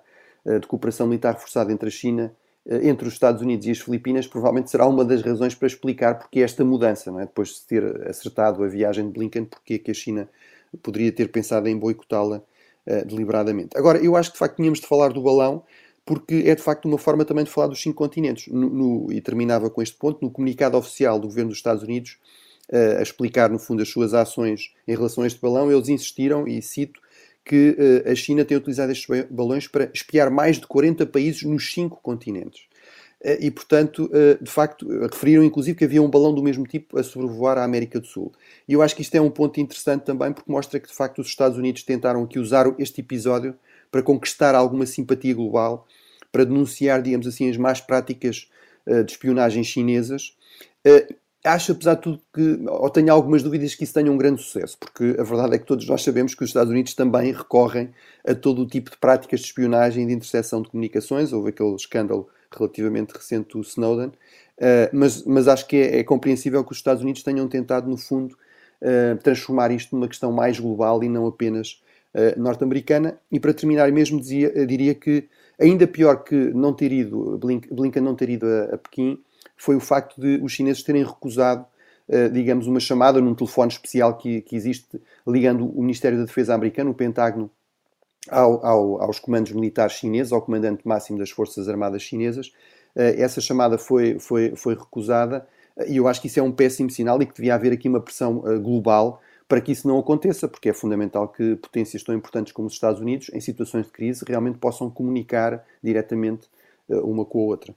de 0.61 0.65
cooperação 0.65 1.05
militar 1.07 1.33
reforçada 1.33 1.73
entre 1.73 1.89
a 1.89 1.91
China, 1.91 2.33
entre 2.65 3.05
os 3.05 3.15
Estados 3.15 3.41
Unidos 3.41 3.67
e 3.67 3.71
as 3.71 3.79
Filipinas, 3.79 4.25
provavelmente 4.27 4.71
será 4.71 4.85
uma 4.85 5.03
das 5.03 5.21
razões 5.21 5.53
para 5.53 5.67
explicar 5.67 6.17
porque 6.17 6.39
esta 6.39 6.63
mudança, 6.63 7.09
é? 7.19 7.25
depois 7.25 7.49
de 7.49 7.65
ter 7.65 8.07
acertado 8.07 8.63
a 8.63 8.67
viagem 8.69 9.07
de 9.07 9.11
Blinken, 9.11 9.43
porque 9.43 9.73
é 9.73 9.77
que 9.77 9.91
a 9.91 9.93
China 9.93 10.29
poderia 10.81 11.11
ter 11.11 11.29
pensado 11.33 11.67
em 11.67 11.77
boicotá-la 11.77 12.41
deliberadamente. 13.06 13.70
Agora, 13.75 13.98
eu 13.98 14.15
acho 14.15 14.29
que 14.29 14.36
de 14.36 14.39
facto 14.39 14.56
tínhamos 14.56 14.79
de 14.79 14.88
falar 14.88 15.12
do 15.12 15.22
balão, 15.22 15.63
porque 16.08 16.44
é 16.46 16.56
de 16.56 16.62
facto 16.62 16.86
uma 16.86 16.98
forma 16.98 17.25
também 17.25 17.44
de 17.44 17.51
falar 17.51 17.67
dos 17.67 17.82
cinco 17.82 17.98
continentes. 17.98 18.48
No, 18.48 18.70
no, 18.70 19.12
e 19.12 19.20
terminava 19.20 19.70
com 19.70 19.82
este 19.82 19.98
ponto, 19.98 20.24
no 20.24 20.32
comunicado 20.32 20.77
oficial 20.77 21.20
do 21.20 21.27
governo 21.27 21.50
dos 21.50 21.60
Estados 21.60 21.84
Unidos, 21.84 22.17
uh, 22.72 23.00
a 23.00 23.01
explicar 23.01 23.50
no 23.50 23.60
fundo 23.60 23.82
as 23.82 23.89
suas 23.89 24.13
ações 24.13 24.74
em 24.88 24.96
relação 24.96 25.25
a 25.25 25.27
este 25.27 25.39
balão, 25.39 25.70
eles 25.70 25.89
insistiram, 25.89 26.48
e 26.48 26.62
cito, 26.62 27.01
que 27.44 27.75
uh, 27.77 28.10
a 28.10 28.15
China 28.15 28.46
tem 28.46 28.56
utilizado 28.56 28.89
estes 28.89 29.25
balões 29.29 29.67
para 29.67 29.91
espiar 29.94 30.32
mais 30.32 30.58
de 30.58 30.65
40 30.65 31.06
países 31.08 31.44
nos 31.44 31.74
cinco 31.74 32.00
continentes. 32.01 32.62
Uh, 33.27 33.38
e, 33.41 33.51
portanto, 33.51 34.10
de 34.41 34.50
facto, 34.50 34.88
referiram 35.12 35.43
inclusive 35.43 35.77
que 35.77 35.84
havia 35.84 36.01
um 36.01 36.10
balão 36.10 36.34
do 36.34 36.41
mesmo 36.41 36.65
tipo 36.65 36.98
a 36.98 37.03
sobrevoar 37.03 37.57
a 37.57 37.63
América 37.65 38.00
do 38.00 38.07
Sul. 38.07 38.31
E 38.65 38.72
eu 38.72 38.81
acho 38.81 38.96
que 38.96 39.01
isto 39.01 39.15
é 39.15 39.19
um 39.19 39.29
ponto 39.29 39.60
interessante 39.60 40.03
também, 40.03 40.31
porque 40.31 40.50
mostra 40.50 40.79
que, 40.79 40.88
de 40.88 40.96
facto, 40.96 41.19
os 41.19 41.27
Estados 41.27 41.57
Unidos 41.57 41.84
tentaram 41.84 42.24
aqui 42.24 42.39
usar 42.39 42.74
este 42.79 43.01
episódio 43.01 43.53
para 43.91 44.01
conquistar 44.01 44.55
alguma 44.55 44.86
simpatia 44.86 45.34
global, 45.34 45.86
para 46.31 46.46
denunciar, 46.46 47.01
digamos 47.01 47.27
assim, 47.27 47.50
as 47.50 47.57
más 47.57 47.81
práticas 47.81 48.50
uh, 48.86 49.03
de 49.03 49.12
espionagem 49.12 49.63
chinesas. 49.63 50.36
Acho, 51.43 51.72
apesar 51.72 51.96
de 51.96 52.01
tudo, 52.01 52.22
que, 52.34 52.60
ou 52.67 52.89
tenho 52.89 53.12
algumas 53.13 53.41
dúvidas 53.41 53.74
que 53.74 53.84
isso 53.84 53.93
tenha 53.93 54.12
um 54.12 54.17
grande 54.17 54.41
sucesso, 54.41 54.77
porque 54.77 55.15
a 55.17 55.24
verdade 55.24 55.55
é 55.55 55.60
que 55.60 55.65
todos 55.65 55.88
nós 55.88 56.03
sabemos 56.03 56.36
que 56.36 56.43
os 56.43 56.50
Estados 56.50 56.72
Unidos 56.72 56.93
também 56.93 57.31
recorrem 57.31 57.89
a 58.27 58.34
todo 58.36 58.63
o 58.63 58.67
tipo 58.67 58.91
de 58.91 58.98
práticas 58.98 59.39
de 59.41 59.46
espionagem 59.46 60.03
e 60.03 60.07
de 60.07 60.13
interseção 60.13 60.62
de 60.62 60.69
comunicações. 60.69 61.31
Houve 61.31 61.50
aquele 61.50 61.75
escândalo 61.75 62.27
relativamente 62.56 63.12
recente 63.12 63.54
do 63.54 63.62
Snowden, 63.62 64.08
uh, 64.08 64.13
mas, 64.94 65.24
mas 65.25 65.48
acho 65.48 65.68
que 65.68 65.75
é, 65.75 66.00
é, 66.00 66.04
compreensível 66.04 66.63
que 66.63 66.72
os 66.72 66.77
Estados 66.77 67.04
Unidos 67.04 67.24
tenham 67.24 67.48
tentado, 67.48 67.89
no 67.89 67.98
fundo, 67.98 68.38
transformar 69.24 69.72
isto 69.72 69.96
numa 69.96 70.08
questão 70.08 70.32
mais 70.32 70.60
global 70.60 71.04
e 71.04 71.10
não 71.10 71.25
apenas 71.25 71.82
norte-americana. 72.38 73.20
E 73.32 73.39
para 73.39 73.51
terminar, 73.51 73.92
mesmo 73.92 74.20
dizia, 74.20 74.51
diria 74.68 74.94
que 74.94 75.27
ainda 75.60 75.88
pior 75.88 76.18
que 76.18 76.36
não 76.36 76.72
ter 76.72 76.92
ido, 76.92 77.39
Blinken 77.39 78.04
não 78.04 78.13
ter 78.13 78.30
ido 78.30 78.46
a, 78.46 78.75
a 78.75 78.77
Pequim, 78.77 79.20
foi 79.56 79.75
o 79.75 79.80
facto 79.80 80.22
de 80.22 80.39
os 80.44 80.51
chineses 80.51 80.84
terem 80.84 81.04
recusado 81.04 81.66
digamos, 82.32 82.68
uma 82.68 82.80
chamada 82.80 83.20
num 83.20 83.34
telefone 83.34 83.72
especial 83.72 84.16
que, 84.16 84.42
que, 84.42 84.56
existe 84.56 85.01
ligando 85.27 85.68
o 85.68 85.82
Ministério 85.82 86.20
da 86.20 86.25
Defesa 86.25 86.54
americano, 86.54 86.92
o 86.92 86.94
Pentágono, 86.94 87.50
ao, 88.29 88.65
ao, 88.65 89.01
aos 89.01 89.19
comandos 89.19 89.51
militares 89.51 89.93
chineses, 89.93 90.31
ao 90.31 90.41
comandante 90.41 90.88
máximo 90.88 91.17
das 91.17 91.29
Forças 91.29 91.67
Armadas 91.67 92.01
chinesas. 92.01 92.48
Uh, 92.96 93.13
essa 93.17 93.41
chamada 93.41 93.77
foi, 93.77 94.19
foi, 94.19 94.55
foi 94.55 94.75
recusada 94.75 95.48
uh, 95.75 95.84
e 95.88 95.98
eu 95.98 96.07
acho 96.07 96.22
que 96.22 96.27
isso 96.27 96.39
é 96.39 96.43
um 96.43 96.51
péssimo 96.51 96.89
sinal 96.89 97.22
e 97.22 97.25
que 97.25 97.34
devia 97.34 97.55
haver 97.55 97.74
aqui 97.74 97.88
uma 97.88 98.01
pressão 98.01 98.41
global 98.62 99.22
para 99.48 99.62
que 99.62 99.72
isso 99.72 99.88
não 99.88 99.98
aconteça, 99.98 100.48
porque 100.48 100.69
é 100.69 100.74
fundamental 100.74 101.29
que 101.29 101.55
potências 101.55 102.03
tão 102.03 102.13
importantes 102.13 102.51
como 102.51 102.67
os 102.67 102.74
Estados 102.74 103.00
Unidos, 103.00 103.31
em 103.34 103.39
situações 103.39 103.86
de 103.86 103.91
crise, 103.93 104.25
realmente 104.27 104.57
possam 104.57 104.89
comunicar 104.89 105.63
diretamente 105.81 106.50
uma 106.89 107.24
com 107.24 107.39
a 107.39 107.43
outra. 107.43 107.74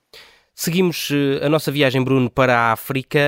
Seguimos 0.61 1.09
eh, 1.11 1.43
a 1.43 1.49
nossa 1.49 1.73
viagem, 1.73 2.05
Bruno, 2.05 2.29
para 2.29 2.55
a 2.55 2.73
África. 2.73 3.19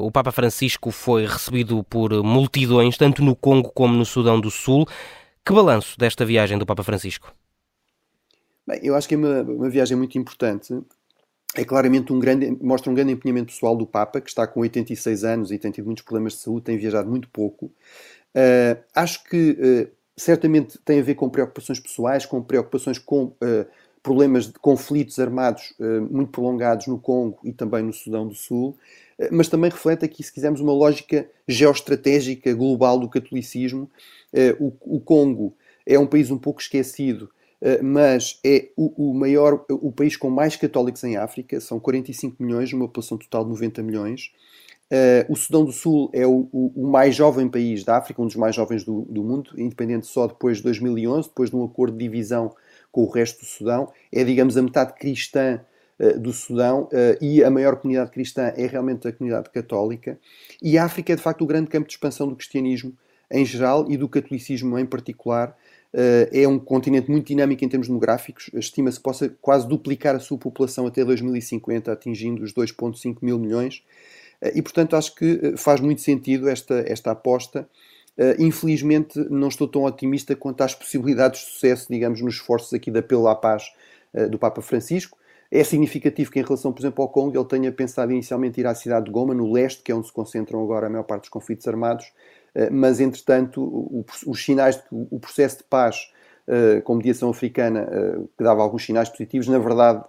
O 0.00 0.10
Papa 0.10 0.32
Francisco 0.32 0.90
foi 0.90 1.24
recebido 1.24 1.84
por 1.84 2.12
multidões, 2.24 2.96
tanto 2.96 3.22
no 3.22 3.36
Congo 3.36 3.70
como 3.72 3.94
no 3.94 4.04
Sudão 4.04 4.40
do 4.40 4.50
Sul. 4.50 4.88
Que 5.50 5.54
balanço 5.54 5.98
desta 5.98 6.24
viagem 6.24 6.56
do 6.56 6.64
Papa 6.64 6.84
Francisco? 6.84 7.34
Bem, 8.64 8.78
eu 8.84 8.94
acho 8.94 9.08
que 9.08 9.16
é 9.16 9.18
uma, 9.18 9.42
uma 9.42 9.68
viagem 9.68 9.96
muito 9.96 10.16
importante. 10.16 10.80
É 11.56 11.64
claramente 11.64 12.12
um 12.12 12.20
grande, 12.20 12.56
mostra 12.62 12.88
um 12.88 12.94
grande 12.94 13.10
empenhamento 13.14 13.52
pessoal 13.52 13.74
do 13.74 13.84
Papa, 13.84 14.20
que 14.20 14.28
está 14.28 14.46
com 14.46 14.60
86 14.60 15.24
anos 15.24 15.50
e 15.50 15.58
tem 15.58 15.72
tido 15.72 15.86
muitos 15.86 16.04
problemas 16.04 16.34
de 16.34 16.38
saúde, 16.38 16.66
tem 16.66 16.78
viajado 16.78 17.10
muito 17.10 17.28
pouco. 17.30 17.66
Uh, 17.66 18.80
acho 18.94 19.24
que 19.24 19.50
uh, 19.50 19.90
certamente 20.16 20.78
tem 20.84 21.00
a 21.00 21.02
ver 21.02 21.16
com 21.16 21.28
preocupações 21.28 21.80
pessoais, 21.80 22.24
com 22.24 22.40
preocupações 22.40 23.00
com 23.00 23.24
uh, 23.24 23.66
problemas 24.04 24.46
de 24.46 24.52
conflitos 24.52 25.18
armados 25.18 25.74
muito 26.10 26.30
prolongados 26.30 26.86
no 26.86 26.98
Congo 26.98 27.40
e 27.42 27.52
também 27.52 27.82
no 27.82 27.92
Sudão 27.92 28.26
do 28.26 28.34
Sul, 28.34 28.78
mas 29.30 29.48
também 29.48 29.70
reflete 29.70 30.04
aqui, 30.04 30.22
se 30.22 30.32
quisermos, 30.32 30.60
uma 30.60 30.72
lógica 30.72 31.28
geoestratégica 31.46 32.54
global 32.54 32.98
do 32.98 33.08
catolicismo. 33.08 33.90
Uh, 34.32 34.72
o, 34.80 35.00
Congo 35.00 35.54
é 35.84 35.98
um 35.98 36.06
país 36.06 36.30
um 36.30 36.38
pouco 36.38 36.60
esquecido, 36.60 37.28
mas 37.82 38.38
é 38.44 38.68
o, 38.76 39.12
maior, 39.12 39.64
o 39.68 39.92
país 39.92 40.16
com 40.16 40.30
mais 40.30 40.56
católicos 40.56 41.04
em 41.04 41.16
África, 41.16 41.60
são 41.60 41.78
45 41.78 42.42
milhões, 42.42 42.72
uma 42.72 42.86
população 42.86 43.18
total 43.18 43.44
de 43.44 43.50
90 43.50 43.82
milhões. 43.82 44.32
o 45.28 45.36
Sudão 45.36 45.64
do 45.64 45.72
Sul 45.72 46.08
é 46.14 46.26
o, 46.26 46.48
mais 46.76 47.14
jovem 47.14 47.48
país 47.48 47.84
da 47.84 47.98
África, 47.98 48.22
um 48.22 48.26
dos 48.26 48.36
mais 48.36 48.54
jovens 48.54 48.84
do, 48.84 49.02
do 49.02 49.22
mundo, 49.22 49.50
independente 49.58 50.06
só 50.06 50.26
depois 50.26 50.58
de 50.58 50.62
2011, 50.62 51.28
depois 51.28 51.50
de 51.50 51.56
um 51.56 51.64
acordo 51.64 51.98
de 51.98 52.04
divisão 52.04 52.54
com 52.90 53.02
o 53.02 53.10
resto 53.10 53.40
do 53.40 53.46
Sudão, 53.46 53.92
é, 54.12 54.24
digamos, 54.24 54.56
a 54.56 54.62
metade 54.62 54.94
cristã 54.94 55.60
do 56.18 56.32
Sudão 56.32 56.84
uh, 56.84 56.88
e 57.20 57.44
a 57.44 57.50
maior 57.50 57.76
comunidade 57.76 58.10
cristã 58.10 58.52
é 58.56 58.66
realmente 58.66 59.06
a 59.06 59.12
comunidade 59.12 59.50
católica. 59.50 60.18
E 60.62 60.78
a 60.78 60.84
África 60.84 61.12
é, 61.12 61.16
de 61.16 61.22
facto, 61.22 61.42
o 61.42 61.46
grande 61.46 61.68
campo 61.68 61.86
de 61.86 61.92
expansão 61.92 62.26
do 62.26 62.34
cristianismo 62.34 62.96
em 63.30 63.44
geral 63.44 63.86
e 63.90 63.96
do 63.96 64.08
catolicismo 64.08 64.78
em 64.78 64.86
particular. 64.86 65.54
Uh, 65.92 66.30
é 66.32 66.48
um 66.48 66.58
continente 66.58 67.10
muito 67.10 67.26
dinâmico 67.26 67.64
em 67.64 67.68
termos 67.68 67.88
demográficos. 67.88 68.48
Estima-se 68.54 68.96
que 68.96 69.02
possa 69.02 69.28
quase 69.42 69.68
duplicar 69.68 70.14
a 70.14 70.20
sua 70.20 70.38
população 70.38 70.86
até 70.86 71.04
2050, 71.04 71.92
atingindo 71.92 72.42
os 72.42 72.54
2,5 72.54 73.18
mil 73.20 73.38
milhões. 73.38 73.82
e, 74.54 74.62
portanto, 74.62 74.96
acho 74.96 75.14
que 75.14 75.54
faz 75.56 75.80
muito 75.80 76.00
sentido 76.00 76.48
esta, 76.48 76.82
esta 76.86 77.10
aposta 77.10 77.68
infelizmente, 78.38 79.18
não 79.30 79.48
estou 79.48 79.66
tão 79.66 79.84
otimista 79.84 80.36
quanto 80.36 80.60
às 80.60 80.74
possibilidades 80.74 81.40
de 81.40 81.46
sucesso, 81.52 81.86
digamos, 81.88 82.20
nos 82.20 82.34
esforços 82.34 82.74
aqui 82.74 82.90
de 82.90 82.98
apelo 82.98 83.26
à 83.26 83.34
paz 83.34 83.72
do 84.28 84.38
Papa 84.38 84.60
Francisco. 84.60 85.16
É 85.50 85.64
significativo 85.64 86.30
que, 86.30 86.38
em 86.38 86.42
relação, 86.42 86.72
por 86.72 86.80
exemplo, 86.80 87.02
ao 87.02 87.08
Congo, 87.08 87.36
ele 87.36 87.44
tenha 87.44 87.72
pensado 87.72 88.12
inicialmente 88.12 88.60
ir 88.60 88.66
à 88.66 88.74
cidade 88.74 89.06
de 89.06 89.10
Goma, 89.10 89.34
no 89.34 89.52
leste, 89.52 89.82
que 89.82 89.90
é 89.90 89.94
onde 89.94 90.06
se 90.06 90.12
concentram 90.12 90.62
agora 90.62 90.86
a 90.86 90.90
maior 90.90 91.02
parte 91.02 91.22
dos 91.22 91.30
conflitos 91.30 91.66
armados, 91.66 92.06
uh, 92.54 92.72
mas, 92.72 93.00
entretanto, 93.00 94.04
os 94.26 94.44
sinais 94.44 94.76
de 94.76 94.82
que 94.82 94.88
o 94.90 95.18
processo 95.18 95.58
de 95.58 95.64
paz 95.64 96.12
com 96.82 96.96
mediação 96.96 97.30
africana, 97.30 97.88
que 98.36 98.42
dava 98.42 98.60
alguns 98.60 98.84
sinais 98.84 99.08
positivos, 99.08 99.46
na 99.46 99.58
verdade, 99.58 100.02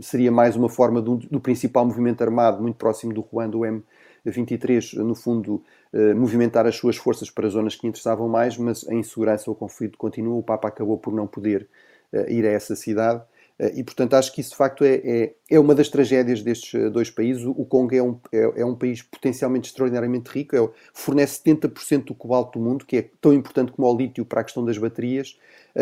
seria 0.00 0.32
mais 0.32 0.56
uma 0.56 0.68
forma 0.68 1.00
do, 1.00 1.16
do 1.16 1.38
principal 1.38 1.84
movimento 1.84 2.22
armado, 2.22 2.60
muito 2.60 2.74
próximo 2.74 3.12
do 3.12 3.20
Ruanda, 3.20 3.56
o 3.56 3.64
M 3.64 3.84
23, 4.30 4.94
no 4.94 5.14
fundo, 5.14 5.62
eh, 5.92 6.14
movimentar 6.14 6.66
as 6.66 6.76
suas 6.76 6.96
forças 6.96 7.30
para 7.30 7.48
zonas 7.48 7.76
que 7.76 7.86
interessavam 7.86 8.28
mais, 8.28 8.56
mas 8.56 8.86
a 8.88 8.94
insegurança 8.94 9.50
o 9.50 9.54
conflito 9.54 9.96
continua. 9.96 10.36
O 10.36 10.42
Papa 10.42 10.68
acabou 10.68 10.98
por 10.98 11.12
não 11.12 11.26
poder 11.26 11.68
eh, 12.12 12.32
ir 12.32 12.46
a 12.46 12.50
essa 12.50 12.74
cidade. 12.74 13.22
Eh, 13.58 13.74
e, 13.76 13.84
portanto, 13.84 14.14
acho 14.14 14.32
que 14.32 14.40
isso 14.40 14.50
de 14.50 14.56
facto 14.56 14.84
é, 14.84 14.94
é, 15.04 15.34
é 15.50 15.58
uma 15.58 15.74
das 15.74 15.88
tragédias 15.88 16.42
destes 16.42 16.92
dois 16.92 17.10
países. 17.10 17.44
O 17.44 17.64
Congo 17.64 17.94
é 17.94 18.02
um, 18.02 18.18
é, 18.32 18.60
é 18.60 18.64
um 18.64 18.74
país 18.74 19.02
potencialmente 19.02 19.68
extraordinariamente 19.68 20.30
rico, 20.30 20.56
é, 20.56 20.68
fornece 20.92 21.42
70% 21.42 22.04
do 22.04 22.14
cobalto 22.14 22.58
do 22.58 22.64
mundo, 22.64 22.84
que 22.84 22.96
é 22.96 23.10
tão 23.20 23.32
importante 23.32 23.72
como 23.72 23.88
o 23.88 23.96
lítio 23.96 24.24
para 24.24 24.40
a 24.40 24.44
questão 24.44 24.64
das 24.64 24.78
baterias, 24.78 25.38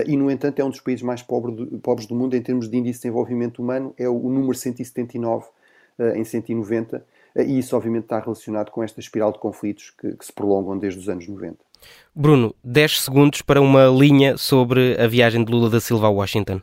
e, 0.06 0.16
no 0.16 0.28
entanto, 0.28 0.58
é 0.58 0.64
um 0.64 0.70
dos 0.70 0.80
países 0.80 1.02
mais 1.02 1.22
pobres 1.22 1.54
do, 1.54 1.78
pobres 1.78 2.06
do 2.06 2.16
mundo 2.16 2.34
em 2.34 2.42
termos 2.42 2.68
de 2.68 2.76
índice 2.76 2.98
de 2.98 3.02
desenvolvimento 3.02 3.62
humano, 3.62 3.94
é 3.96 4.08
o, 4.08 4.26
o 4.26 4.28
número 4.28 4.54
179 4.54 5.46
em 6.16 6.24
190 6.24 7.04
e 7.36 7.58
isso 7.58 7.76
obviamente 7.76 8.04
está 8.04 8.20
relacionado 8.20 8.70
com 8.70 8.82
esta 8.82 9.00
espiral 9.00 9.32
de 9.32 9.38
conflitos 9.38 9.90
que, 9.90 10.12
que 10.16 10.24
se 10.24 10.32
prolongam 10.32 10.78
desde 10.78 11.00
os 11.00 11.08
anos 11.08 11.26
90. 11.26 11.56
Bruno, 12.14 12.54
10 12.62 13.02
segundos 13.02 13.42
para 13.42 13.60
uma 13.60 13.86
linha 13.86 14.36
sobre 14.36 15.00
a 15.00 15.06
viagem 15.06 15.44
de 15.44 15.50
Lula 15.50 15.68
da 15.68 15.80
Silva 15.80 16.06
a 16.06 16.10
Washington. 16.10 16.60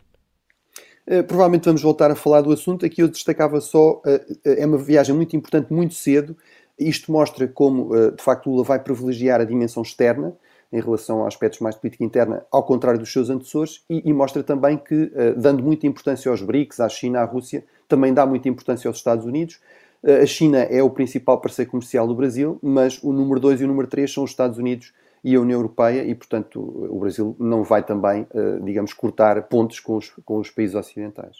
Uh, 1.08 1.24
provavelmente 1.24 1.66
vamos 1.66 1.82
voltar 1.82 2.12
a 2.12 2.16
falar 2.16 2.42
do 2.42 2.52
assunto. 2.52 2.86
Aqui 2.86 3.02
eu 3.02 3.08
destacava 3.08 3.60
só, 3.60 4.02
uh, 4.06 4.40
é 4.46 4.66
uma 4.66 4.78
viagem 4.78 5.16
muito 5.16 5.36
importante, 5.36 5.74
muito 5.74 5.94
cedo. 5.94 6.36
Isto 6.78 7.12
mostra 7.12 7.48
como, 7.48 7.92
de 8.12 8.24
facto, 8.24 8.50
Lula 8.50 8.64
vai 8.64 8.80
privilegiar 8.80 9.40
a 9.40 9.44
dimensão 9.44 9.84
externa 9.84 10.34
em 10.74 10.82
relação 10.82 11.24
a 11.24 11.28
aspectos 11.28 11.60
mais 11.60 11.76
de 11.76 11.82
política 11.82 12.04
interna, 12.04 12.44
ao 12.50 12.64
contrário 12.64 13.00
dos 13.00 13.12
seus 13.12 13.30
antecessores, 13.30 13.84
e, 13.88 14.10
e 14.10 14.14
mostra 14.14 14.42
também 14.42 14.78
que, 14.78 15.12
dando 15.38 15.62
muita 15.62 15.86
importância 15.86 16.32
aos 16.32 16.42
BRICS, 16.42 16.80
à 16.80 16.90
China, 16.90 17.20
à 17.20 17.24
Rússia, 17.24 17.64
também 17.88 18.12
dá 18.12 18.26
muita 18.26 18.50
importância 18.50 18.88
aos 18.88 18.98
Estados 18.98 19.26
Unidos, 19.26 19.60
a 20.04 20.26
China 20.26 20.60
é 20.60 20.82
o 20.82 20.90
principal 20.90 21.40
parceiro 21.40 21.70
comercial 21.70 22.08
do 22.08 22.16
Brasil, 22.16 22.58
mas 22.62 23.02
o 23.04 23.14
número 23.14 23.40
2 23.40 23.62
e 23.62 23.66
o 23.66 23.68
número 23.68 23.88
3 23.88 24.12
são 24.12 24.24
os 24.24 24.32
Estados 24.32 24.58
Unidos 24.58 24.92
e 25.24 25.36
a 25.36 25.40
União 25.42 25.60
Europeia, 25.60 26.04
e 26.04 26.16
portanto 26.16 26.60
o 26.60 27.00
Brasil 27.00 27.36
não 27.40 27.64
vai 27.64 27.84
também, 27.84 28.28
eh, 28.34 28.60
digamos, 28.64 28.94
cortar 28.94 29.42
pontos 29.44 29.80
com 29.80 29.98
os, 29.98 30.10
com 30.26 30.40
os 30.40 30.50
países 30.50 30.76
ocidentais. 30.76 31.38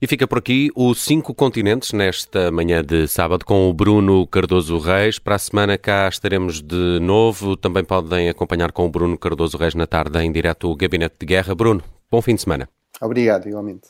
E 0.00 0.06
fica 0.06 0.28
por 0.28 0.38
aqui 0.38 0.70
os 0.76 1.02
cinco 1.02 1.34
continentes 1.34 1.92
nesta 1.92 2.52
manhã 2.52 2.84
de 2.84 3.08
sábado 3.08 3.44
com 3.44 3.68
o 3.68 3.74
Bruno 3.74 4.24
Cardoso 4.28 4.78
Reis. 4.78 5.18
Para 5.18 5.34
a 5.34 5.38
semana 5.38 5.76
cá 5.76 6.08
estaremos 6.08 6.62
de 6.62 7.00
novo. 7.00 7.56
Também 7.56 7.82
podem 7.82 8.28
acompanhar 8.28 8.70
com 8.70 8.86
o 8.86 8.88
Bruno 8.88 9.18
Cardoso 9.18 9.58
Reis 9.58 9.74
na 9.74 9.88
tarde 9.88 10.20
em 10.20 10.30
direto 10.30 10.70
o 10.70 10.76
Gabinete 10.76 11.16
de 11.18 11.26
Guerra. 11.26 11.52
Bruno, 11.52 11.82
bom 12.08 12.22
fim 12.22 12.36
de 12.36 12.42
semana. 12.42 12.68
Obrigado, 13.00 13.48
igualmente. 13.48 13.88